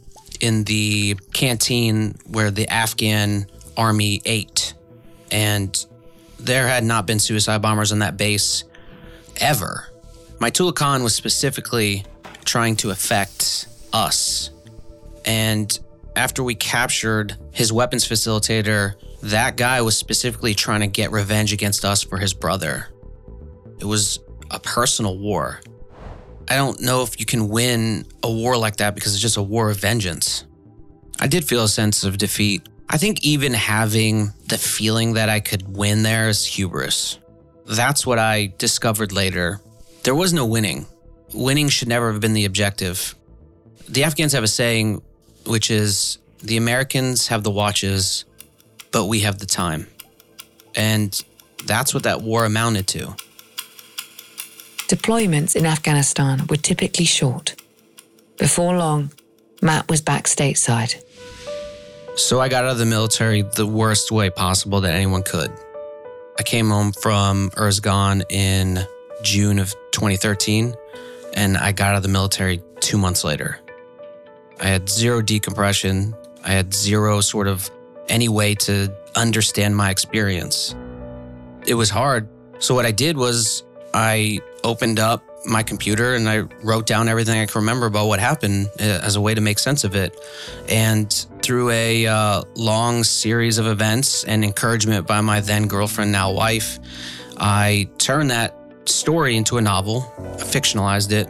in 0.41 0.63
the 0.65 1.17
canteen 1.33 2.15
where 2.27 2.53
the 2.53 2.69
Afghan 2.69 3.47
Army 3.77 4.23
ate. 4.25 4.75
And 5.33 5.85
there 6.39 6.69
had 6.69 6.85
not 6.85 7.07
been 7.07 7.19
suicide 7.19 7.61
bombers 7.61 7.91
on 7.91 7.99
that 8.01 8.17
base 8.17 8.63
ever. 9.41 9.89
Matiullah 10.43 10.75
Khan 10.75 11.05
was 11.05 11.15
specifically 11.15 12.05
trying 12.45 12.75
to 12.77 12.91
affect 12.91 13.69
us. 13.93 14.51
And 15.25 15.79
after 16.17 16.43
we 16.43 16.57
captured 16.57 17.37
his 17.53 17.73
weapons 17.73 18.07
facilitator, 18.09 18.95
that 19.23 19.57
guy 19.57 19.83
was 19.83 19.97
specifically 19.97 20.53
trying 20.53 20.81
to 20.81 20.89
get 20.89 21.13
revenge 21.13 21.53
against 21.53 21.85
us 21.85 22.03
for 22.03 22.19
his 22.19 22.35
brother. 22.35 22.89
It 23.79 23.85
was 23.85 24.19
a 24.51 24.59
personal 24.59 25.17
war. 25.17 25.61
I 26.51 26.57
don't 26.57 26.81
know 26.81 27.05
if 27.05 27.21
you 27.21 27.25
can 27.25 27.49
win 27.49 28.05
a 28.25 28.31
war 28.31 28.57
like 28.57 28.79
that 28.79 28.97
because 28.97 29.13
it's 29.15 29.23
just 29.23 29.37
a 29.37 29.43
war 29.43 29.71
of 29.71 29.77
vengeance. 29.77 30.45
I 31.21 31.29
did 31.29 31.45
feel 31.45 31.63
a 31.63 31.69
sense 31.69 32.03
of 32.03 32.19
defeat 32.19 32.69
I 32.91 32.99
think 32.99 33.25
even 33.25 33.55
having 33.55 34.35
the 34.49 34.59
feeling 34.59 35.15
that 35.15 35.31
I 35.31 35.41
could 35.41 35.75
win 35.75 36.03
there 36.03 36.29
is 36.29 36.45
hubris. 36.45 37.19
That's 37.65 38.07
what 38.07 38.19
I 38.19 38.53
discovered 38.59 39.13
later. 39.13 39.63
There 40.03 40.15
was 40.15 40.33
no 40.33 40.47
winning. 40.47 40.87
Winning 41.33 41.69
should 41.69 41.89
never 41.89 42.11
have 42.11 42.21
been 42.21 42.35
the 42.35 42.45
objective. 42.45 43.15
The 43.89 44.05
Afghans 44.05 44.33
have 44.33 44.43
a 44.43 44.49
saying, 44.49 45.01
which 45.47 45.71
is 45.71 46.19
the 46.43 46.57
Americans 46.57 47.29
have 47.29 47.45
the 47.45 47.51
watches, 47.51 48.25
but 48.91 49.07
we 49.07 49.21
have 49.21 49.39
the 49.39 49.47
time. 49.47 49.87
And 50.75 51.23
that's 51.65 51.95
what 51.95 52.03
that 52.03 52.23
war 52.23 52.45
amounted 52.45 52.89
to. 52.89 53.15
Deployments 54.89 55.55
in 55.55 55.67
Afghanistan 55.67 56.47
were 56.49 56.57
typically 56.57 57.05
short. 57.05 57.55
Before 58.39 58.77
long, 58.77 59.13
Matt 59.63 59.89
was 59.89 60.01
back 60.01 60.25
stateside. 60.25 61.01
So 62.17 62.41
I 62.41 62.49
got 62.49 62.65
out 62.65 62.73
of 62.73 62.79
the 62.79 62.87
military 62.87 63.43
the 63.43 63.67
worst 63.67 64.11
way 64.11 64.31
possible 64.31 64.81
that 64.81 64.93
anyone 64.93 65.23
could. 65.23 65.51
I 66.39 66.43
came 66.43 66.69
home 66.69 66.93
from 66.93 67.51
Uruzgan 67.51 68.25
in 68.31 68.85
June 69.23 69.59
of 69.59 69.75
2013, 69.93 70.75
and 71.35 71.57
I 71.57 71.73
got 71.73 71.91
out 71.91 71.97
of 71.97 72.03
the 72.03 72.09
military 72.09 72.63
two 72.81 72.99
months 72.99 73.25
later. 73.25 73.59
I 74.61 74.67
had 74.67 74.89
zero 74.89 75.23
decompression. 75.23 76.15
I 76.45 76.53
had 76.53 76.73
zero 76.73 77.21
sort 77.21 77.49
of 77.49 77.71
any 78.09 78.29
way 78.29 78.55
to 78.55 78.95
understand 79.15 79.77
my 79.77 79.91
experience. 79.91 80.75
It 81.67 81.75
was 81.75 81.91
hard. 81.91 82.29
So, 82.59 82.75
what 82.75 82.87
I 82.87 82.93
did 82.93 83.17
was 83.17 83.65
I 83.95 84.41
opened 84.65 84.99
up 84.99 85.25
my 85.45 85.63
computer 85.63 86.15
and 86.15 86.29
I 86.29 86.41
wrote 86.63 86.87
down 86.87 87.09
everything 87.09 87.39
I 87.41 87.47
can 87.47 87.61
remember 87.61 87.87
about 87.87 88.07
what 88.07 88.21
happened 88.21 88.69
uh, 88.79 88.83
as 88.83 89.17
a 89.17 89.21
way 89.21 89.35
to 89.35 89.41
make 89.41 89.59
sense 89.59 89.85
of 89.85 89.95
it. 89.97 90.17
And 90.69 91.11
through 91.43 91.71
a 91.71 92.07
uh, 92.07 92.43
long 92.55 93.05
series 93.05 93.59
of 93.59 93.67
events 93.67 94.25
and 94.25 94.45
encouragement 94.45 95.07
by 95.07 95.21
my 95.21 95.41
then 95.41 95.67
girlfriend, 95.67 96.13
now 96.13 96.33
wife, 96.33 96.79
I 97.37 97.89
turned 97.99 98.31
that 98.31 98.57
story 98.85 99.37
into 99.37 99.59
a 99.59 99.61
novel, 99.61 100.03
fictionalized 100.37 101.13
it, 101.13 101.29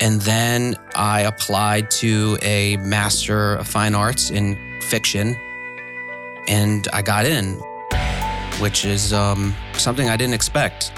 and 0.00 0.20
then 0.22 0.74
I 0.94 1.20
applied 1.22 1.90
to 2.02 2.38
a 2.42 2.76
Master 2.78 3.54
of 3.54 3.68
Fine 3.68 3.94
Arts 3.94 4.30
in 4.30 4.56
fiction, 4.82 5.36
and 6.48 6.88
I 6.92 7.02
got 7.02 7.24
in, 7.24 7.54
which 8.58 8.84
is 8.84 9.12
um, 9.12 9.54
something 9.74 10.08
I 10.08 10.16
didn't 10.16 10.34
expect. 10.34 10.92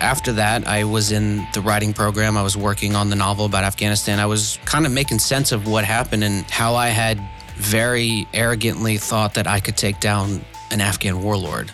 After 0.00 0.32
that, 0.34 0.66
I 0.66 0.84
was 0.84 1.12
in 1.12 1.46
the 1.52 1.60
writing 1.60 1.92
program. 1.92 2.36
I 2.36 2.42
was 2.42 2.56
working 2.56 2.94
on 2.94 3.10
the 3.10 3.16
novel 3.16 3.44
about 3.44 3.64
Afghanistan. 3.64 4.18
I 4.18 4.26
was 4.26 4.58
kind 4.64 4.86
of 4.86 4.92
making 4.92 5.18
sense 5.18 5.52
of 5.52 5.66
what 5.66 5.84
happened 5.84 6.24
and 6.24 6.48
how 6.50 6.74
I 6.74 6.88
had 6.88 7.20
very 7.56 8.26
arrogantly 8.32 8.96
thought 8.96 9.34
that 9.34 9.46
I 9.46 9.60
could 9.60 9.76
take 9.76 10.00
down 10.00 10.42
an 10.70 10.80
Afghan 10.80 11.22
warlord. 11.22 11.70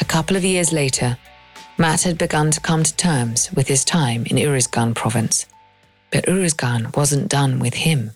A 0.00 0.04
couple 0.04 0.36
of 0.36 0.44
years 0.44 0.72
later, 0.72 1.16
Matt 1.78 2.04
had 2.04 2.16
begun 2.16 2.50
to 2.52 2.60
come 2.60 2.82
to 2.84 2.96
terms 2.96 3.52
with 3.52 3.68
his 3.68 3.84
time 3.84 4.24
in 4.24 4.38
Uruzgan 4.38 4.94
province. 4.94 5.44
But 6.10 6.24
Uruzgan 6.24 6.96
wasn't 6.96 7.28
done 7.28 7.58
with 7.58 7.74
him. 7.74 8.12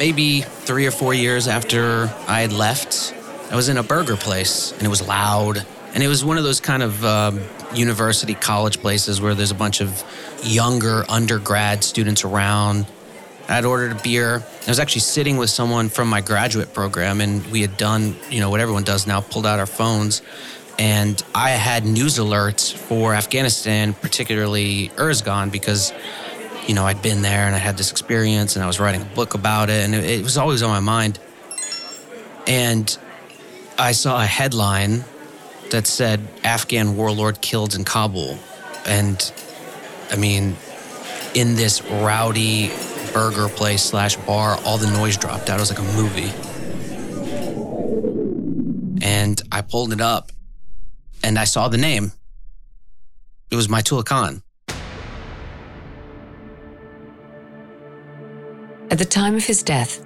Maybe 0.00 0.40
three 0.40 0.86
or 0.86 0.90
four 0.90 1.14
years 1.14 1.46
after 1.46 2.12
I 2.26 2.40
had 2.40 2.52
left, 2.52 3.14
I 3.52 3.54
was 3.54 3.68
in 3.68 3.76
a 3.76 3.84
burger 3.84 4.16
place 4.16 4.72
and 4.72 4.82
it 4.82 4.88
was 4.88 5.06
loud. 5.06 5.64
And 5.94 6.02
it 6.02 6.08
was 6.08 6.24
one 6.24 6.38
of 6.38 6.42
those 6.44 6.58
kind 6.58 6.82
of 6.82 7.04
um, 7.04 7.40
university 7.72 8.34
college 8.34 8.80
places 8.80 9.20
where 9.20 9.34
there's 9.34 9.52
a 9.52 9.54
bunch 9.54 9.80
of 9.80 10.02
younger 10.42 11.04
undergrad 11.08 11.84
students 11.84 12.24
around. 12.24 12.86
I'd 13.52 13.64
ordered 13.66 13.92
a 13.92 14.02
beer. 14.02 14.42
I 14.62 14.70
was 14.70 14.78
actually 14.78 15.02
sitting 15.02 15.36
with 15.36 15.50
someone 15.50 15.90
from 15.90 16.08
my 16.08 16.22
graduate 16.22 16.72
program, 16.72 17.20
and 17.20 17.46
we 17.48 17.60
had 17.60 17.76
done, 17.76 18.16
you 18.30 18.40
know, 18.40 18.48
what 18.48 18.60
everyone 18.60 18.82
does 18.82 19.06
now, 19.06 19.20
pulled 19.20 19.44
out 19.44 19.58
our 19.58 19.66
phones. 19.66 20.22
And 20.78 21.22
I 21.34 21.50
had 21.50 21.84
news 21.84 22.18
alerts 22.18 22.72
for 22.72 23.14
Afghanistan, 23.14 23.92
particularly 23.92 24.88
Uruzgan, 24.96 25.52
because, 25.52 25.92
you 26.66 26.74
know, 26.74 26.86
I'd 26.86 27.02
been 27.02 27.20
there 27.20 27.46
and 27.46 27.54
I 27.54 27.58
had 27.58 27.76
this 27.76 27.90
experience 27.90 28.56
and 28.56 28.64
I 28.64 28.66
was 28.66 28.80
writing 28.80 29.02
a 29.02 29.14
book 29.14 29.34
about 29.34 29.68
it, 29.68 29.84
and 29.84 29.94
it 29.94 30.22
was 30.22 30.38
always 30.38 30.62
on 30.62 30.70
my 30.70 30.80
mind. 30.80 31.18
And 32.46 32.96
I 33.78 33.92
saw 33.92 34.20
a 34.22 34.26
headline 34.26 35.04
that 35.70 35.86
said 35.86 36.20
Afghan 36.42 36.96
warlord 36.96 37.40
killed 37.40 37.74
in 37.74 37.84
Kabul. 37.84 38.38
And 38.86 39.32
I 40.10 40.16
mean, 40.16 40.56
in 41.34 41.54
this 41.54 41.82
rowdy 41.82 42.70
burger 43.12 43.48
place 43.48 43.82
slash 43.82 44.16
bar, 44.16 44.58
all 44.64 44.78
the 44.78 44.90
noise 44.90 45.16
dropped 45.16 45.50
out. 45.50 45.58
It 45.58 45.60
was 45.60 45.70
like 45.70 45.78
a 45.78 45.92
movie. 45.96 46.32
And 49.04 49.40
I 49.50 49.62
pulled 49.62 49.92
it 49.92 50.00
up 50.00 50.32
and 51.22 51.38
I 51.38 51.44
saw 51.44 51.68
the 51.68 51.78
name. 51.78 52.12
It 53.50 53.56
was 53.56 53.68
Matiullah 53.68 54.04
Khan. 54.04 54.42
At 58.90 58.98
the 58.98 59.04
time 59.04 59.34
of 59.34 59.44
his 59.44 59.62
death, 59.62 60.04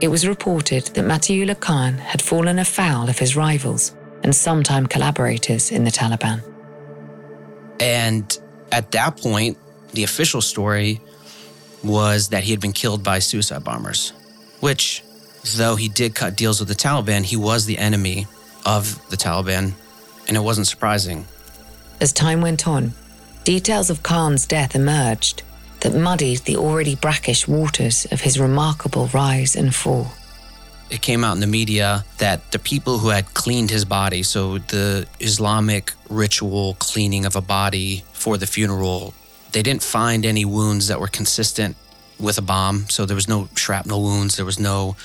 it 0.00 0.08
was 0.08 0.26
reported 0.26 0.84
that 0.94 1.04
Matiullah 1.04 1.60
Khan 1.60 1.94
had 1.98 2.20
fallen 2.20 2.58
afoul 2.58 3.08
of 3.08 3.18
his 3.18 3.36
rivals 3.36 3.94
and 4.22 4.34
sometime 4.34 4.86
collaborators 4.86 5.70
in 5.70 5.84
the 5.84 5.90
Taliban. 5.90 6.42
And 7.80 8.38
at 8.72 8.90
that 8.92 9.18
point, 9.18 9.58
the 9.92 10.04
official 10.04 10.40
story 10.40 11.00
was 11.84 12.28
that 12.28 12.44
he 12.44 12.50
had 12.50 12.60
been 12.60 12.72
killed 12.72 13.02
by 13.02 13.18
suicide 13.18 13.62
bombers, 13.62 14.12
which, 14.60 15.02
though 15.56 15.76
he 15.76 15.88
did 15.88 16.14
cut 16.14 16.36
deals 16.36 16.60
with 16.60 16.68
the 16.68 16.74
Taliban, 16.74 17.22
he 17.22 17.36
was 17.36 17.66
the 17.66 17.78
enemy 17.78 18.26
of 18.64 19.06
the 19.10 19.16
Taliban, 19.16 19.72
and 20.26 20.36
it 20.36 20.40
wasn't 20.40 20.66
surprising. 20.66 21.26
As 22.00 22.12
time 22.12 22.40
went 22.40 22.66
on, 22.66 22.94
details 23.44 23.90
of 23.90 24.02
Khan's 24.02 24.46
death 24.46 24.74
emerged 24.74 25.42
that 25.80 25.94
muddied 25.94 26.38
the 26.40 26.56
already 26.56 26.96
brackish 26.96 27.46
waters 27.46 28.06
of 28.10 28.22
his 28.22 28.40
remarkable 28.40 29.06
rise 29.08 29.54
and 29.54 29.74
fall. 29.74 30.08
It 30.90 31.02
came 31.02 31.24
out 31.24 31.34
in 31.34 31.40
the 31.40 31.46
media 31.46 32.04
that 32.18 32.52
the 32.52 32.58
people 32.58 32.98
who 32.98 33.08
had 33.08 33.32
cleaned 33.34 33.70
his 33.70 33.84
body, 33.84 34.22
so 34.22 34.58
the 34.58 35.06
Islamic 35.20 35.92
ritual 36.08 36.74
cleaning 36.78 37.26
of 37.26 37.36
a 37.36 37.40
body 37.40 38.04
for 38.12 38.38
the 38.38 38.46
funeral, 38.46 39.12
they 39.54 39.62
didn't 39.62 39.82
find 39.82 40.26
any 40.26 40.44
wounds 40.44 40.88
that 40.88 41.00
were 41.00 41.08
consistent 41.08 41.76
with 42.20 42.36
a 42.38 42.42
bomb. 42.42 42.88
So 42.88 43.06
there 43.06 43.14
was 43.14 43.28
no 43.28 43.48
shrapnel 43.54 44.02
wounds, 44.02 44.36
there 44.36 44.44
was 44.44 44.60
no 44.60 44.96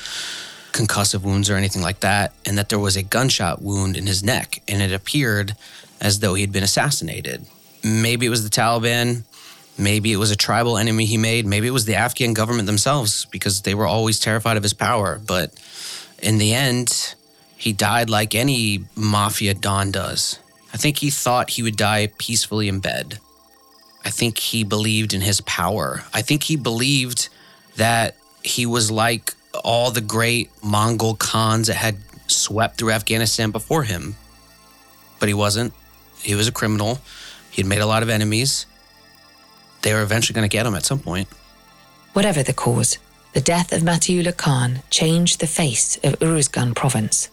concussive 0.73 1.23
wounds 1.23 1.49
or 1.49 1.55
anything 1.55 1.81
like 1.81 2.01
that, 2.01 2.33
and 2.45 2.57
that 2.57 2.69
there 2.69 2.79
was 2.79 2.97
a 2.97 3.03
gunshot 3.03 3.61
wound 3.61 3.95
in 3.95 4.05
his 4.05 4.23
neck, 4.23 4.61
and 4.67 4.81
it 4.81 4.91
appeared 4.91 5.55
as 6.01 6.19
though 6.19 6.33
he 6.33 6.41
had 6.41 6.51
been 6.51 6.63
assassinated. 6.63 7.45
Maybe 7.83 8.25
it 8.25 8.29
was 8.29 8.43
the 8.43 8.49
Taliban, 8.49 9.23
Maybe 9.79 10.11
it 10.11 10.17
was 10.17 10.29
a 10.29 10.35
tribal 10.35 10.77
enemy 10.77 11.05
he 11.05 11.17
made. 11.17 11.45
Maybe 11.45 11.65
it 11.65 11.71
was 11.71 11.85
the 11.85 11.95
Afghan 11.95 12.33
government 12.33 12.65
themselves 12.65 13.23
because 13.25 13.61
they 13.61 13.73
were 13.73 13.87
always 13.87 14.19
terrified 14.19 14.57
of 14.57 14.63
his 14.63 14.73
power. 14.73 15.21
But 15.25 15.53
in 16.21 16.37
the 16.37 16.53
end, 16.53 17.15
he 17.55 17.71
died 17.71 18.09
like 18.09 18.35
any 18.35 18.83
mafia 18.97 19.53
don 19.53 19.91
does. 19.91 20.37
I 20.73 20.77
think 20.77 20.97
he 20.97 21.09
thought 21.09 21.51
he 21.51 21.63
would 21.63 21.77
die 21.77 22.09
peacefully 22.17 22.67
in 22.67 22.81
bed. 22.81 23.19
I 24.05 24.09
think 24.09 24.37
he 24.37 24.63
believed 24.63 25.13
in 25.13 25.21
his 25.21 25.41
power. 25.41 26.03
I 26.13 26.21
think 26.21 26.43
he 26.43 26.55
believed 26.55 27.29
that 27.75 28.15
he 28.43 28.65
was 28.65 28.89
like 28.89 29.33
all 29.63 29.91
the 29.91 30.01
great 30.01 30.49
Mongol 30.63 31.15
Khans 31.15 31.67
that 31.67 31.75
had 31.75 31.97
swept 32.27 32.77
through 32.77 32.91
Afghanistan 32.91 33.51
before 33.51 33.83
him. 33.83 34.15
But 35.19 35.27
he 35.27 35.33
wasn't. 35.33 35.73
He 36.21 36.35
was 36.35 36.47
a 36.47 36.51
criminal. 36.51 36.99
He 37.51 37.61
had 37.61 37.67
made 37.67 37.81
a 37.81 37.85
lot 37.85 38.03
of 38.03 38.09
enemies 38.09 38.65
they 39.81 39.93
were 39.93 40.01
eventually 40.01 40.35
going 40.35 40.47
to 40.47 40.51
get 40.51 40.65
him 40.65 40.75
at 40.75 40.85
some 40.85 40.99
point. 40.99 41.27
Whatever 42.13 42.43
the 42.43 42.53
cause, 42.53 42.97
the 43.33 43.41
death 43.41 43.71
of 43.71 43.81
Matiullah 43.81 44.35
Khan 44.35 44.81
changed 44.89 45.39
the 45.39 45.47
face 45.47 45.97
of 45.97 46.19
Uruzgan 46.19 46.75
province. 46.75 47.29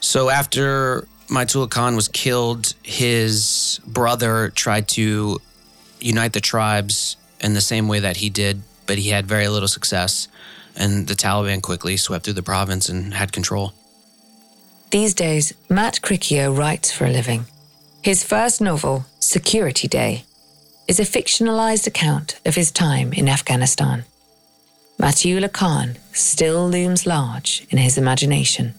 So 0.00 0.30
after 0.30 1.06
Matiullah 1.28 1.70
Khan 1.70 1.96
was 1.96 2.08
killed, 2.08 2.74
his 2.82 3.80
brother 3.86 4.50
tried 4.50 4.88
to 4.88 5.40
unite 6.00 6.32
the 6.32 6.40
tribes 6.40 7.16
in 7.40 7.54
the 7.54 7.60
same 7.60 7.88
way 7.88 8.00
that 8.00 8.18
he 8.18 8.30
did, 8.30 8.62
but 8.86 8.98
he 8.98 9.10
had 9.10 9.26
very 9.26 9.48
little 9.48 9.68
success. 9.68 10.28
And 10.76 11.06
the 11.06 11.14
Taliban 11.14 11.62
quickly 11.62 11.96
swept 11.96 12.24
through 12.24 12.34
the 12.34 12.42
province 12.42 12.88
and 12.88 13.14
had 13.14 13.32
control. 13.32 13.72
These 14.90 15.14
days, 15.14 15.52
Matt 15.68 16.00
Cricchio 16.02 16.56
writes 16.56 16.90
for 16.90 17.06
a 17.06 17.10
living. 17.10 17.46
His 18.02 18.24
first 18.24 18.60
novel, 18.60 19.04
Security 19.20 19.86
Day, 19.86 20.24
is 20.88 20.98
a 20.98 21.04
fictionalized 21.04 21.86
account 21.86 22.40
of 22.44 22.56
his 22.56 22.72
time 22.72 23.12
in 23.12 23.28
Afghanistan. 23.28 24.04
Matiullah 24.98 25.52
Khan 25.52 25.96
still 26.12 26.68
looms 26.68 27.06
large 27.06 27.66
in 27.70 27.78
his 27.78 27.96
imagination. 27.96 28.74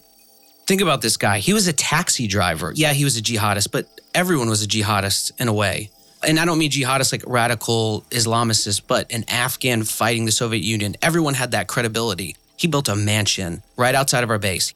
Think 0.66 0.80
about 0.80 1.00
this 1.00 1.16
guy. 1.16 1.38
He 1.38 1.52
was 1.52 1.66
a 1.66 1.72
taxi 1.72 2.26
driver. 2.26 2.72
Yeah, 2.74 2.92
he 2.92 3.04
was 3.04 3.16
a 3.16 3.22
jihadist, 3.22 3.72
but 3.72 3.86
everyone 4.14 4.48
was 4.48 4.62
a 4.62 4.66
jihadist 4.68 5.32
in 5.40 5.48
a 5.48 5.52
way. 5.52 5.90
And 6.24 6.38
I 6.38 6.44
don't 6.44 6.58
mean 6.58 6.70
jihadist 6.70 7.12
like 7.12 7.24
radical 7.26 8.04
Islamicists, 8.10 8.80
but 8.86 9.12
an 9.12 9.24
Afghan 9.28 9.82
fighting 9.82 10.24
the 10.24 10.32
Soviet 10.32 10.62
Union. 10.62 10.96
Everyone 11.02 11.34
had 11.34 11.50
that 11.50 11.66
credibility. 11.68 12.36
He 12.56 12.68
built 12.68 12.88
a 12.88 12.94
mansion 12.94 13.62
right 13.76 13.94
outside 13.94 14.22
of 14.22 14.30
our 14.30 14.38
base. 14.38 14.72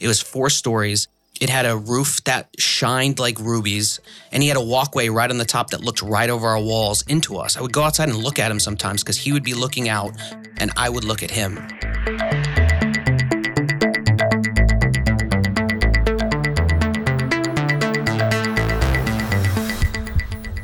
It 0.00 0.08
was 0.08 0.20
four 0.20 0.50
stories. 0.50 1.06
It 1.40 1.48
had 1.48 1.66
a 1.66 1.76
roof 1.76 2.22
that 2.24 2.48
shined 2.58 3.18
like 3.18 3.38
rubies, 3.38 4.00
and 4.30 4.42
he 4.42 4.48
had 4.48 4.56
a 4.56 4.62
walkway 4.62 5.08
right 5.08 5.30
on 5.30 5.38
the 5.38 5.44
top 5.44 5.70
that 5.70 5.80
looked 5.80 6.02
right 6.02 6.30
over 6.30 6.46
our 6.46 6.60
walls 6.60 7.02
into 7.08 7.36
us. 7.36 7.56
I 7.56 7.62
would 7.62 7.72
go 7.72 7.82
outside 7.82 8.08
and 8.08 8.18
look 8.18 8.38
at 8.38 8.50
him 8.50 8.60
sometimes 8.60 9.02
because 9.02 9.16
he 9.16 9.32
would 9.32 9.44
be 9.44 9.54
looking 9.54 9.88
out, 9.88 10.12
and 10.58 10.70
I 10.76 10.88
would 10.88 11.04
look 11.04 11.22
at 11.22 11.30
him. 11.30 11.58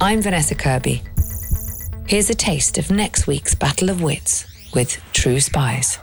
I'm 0.01 0.23
Vanessa 0.23 0.55
Kirby. 0.55 1.03
Here's 2.07 2.31
a 2.31 2.35
taste 2.35 2.79
of 2.79 2.89
next 2.89 3.27
week's 3.27 3.57
Battle 3.57 3.91
of 3.91 4.01
Wits 4.01 4.47
with 4.73 5.03
True 5.13 5.41
Spies. 5.41 5.99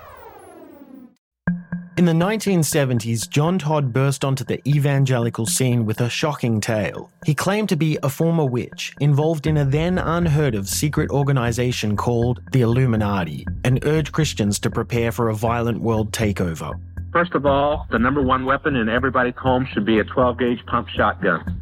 In 1.97 2.03
the 2.03 2.11
1970s, 2.11 3.29
John 3.29 3.57
Todd 3.57 3.93
burst 3.93 4.25
onto 4.25 4.43
the 4.43 4.59
evangelical 4.67 5.45
scene 5.45 5.85
with 5.85 6.01
a 6.01 6.09
shocking 6.09 6.59
tale. 6.59 7.09
He 7.25 7.33
claimed 7.33 7.69
to 7.69 7.77
be 7.77 7.97
a 8.03 8.09
former 8.09 8.43
witch 8.43 8.93
involved 8.99 9.47
in 9.47 9.55
a 9.55 9.63
then 9.63 9.97
unheard 9.97 10.55
of 10.55 10.67
secret 10.67 11.09
organization 11.09 11.95
called 11.95 12.41
the 12.51 12.63
Illuminati 12.63 13.47
and 13.63 13.79
urged 13.85 14.11
Christians 14.11 14.59
to 14.59 14.69
prepare 14.69 15.13
for 15.13 15.29
a 15.29 15.35
violent 15.35 15.79
world 15.79 16.11
takeover. 16.11 16.77
First 17.13 17.33
of 17.33 17.45
all, 17.45 17.87
the 17.91 17.99
number 17.99 18.21
one 18.21 18.43
weapon 18.43 18.75
in 18.75 18.89
everybody's 18.89 19.37
home 19.37 19.65
should 19.71 19.85
be 19.85 19.99
a 19.99 20.03
12 20.03 20.37
gauge 20.37 20.65
pump 20.65 20.89
shotgun. 20.89 21.61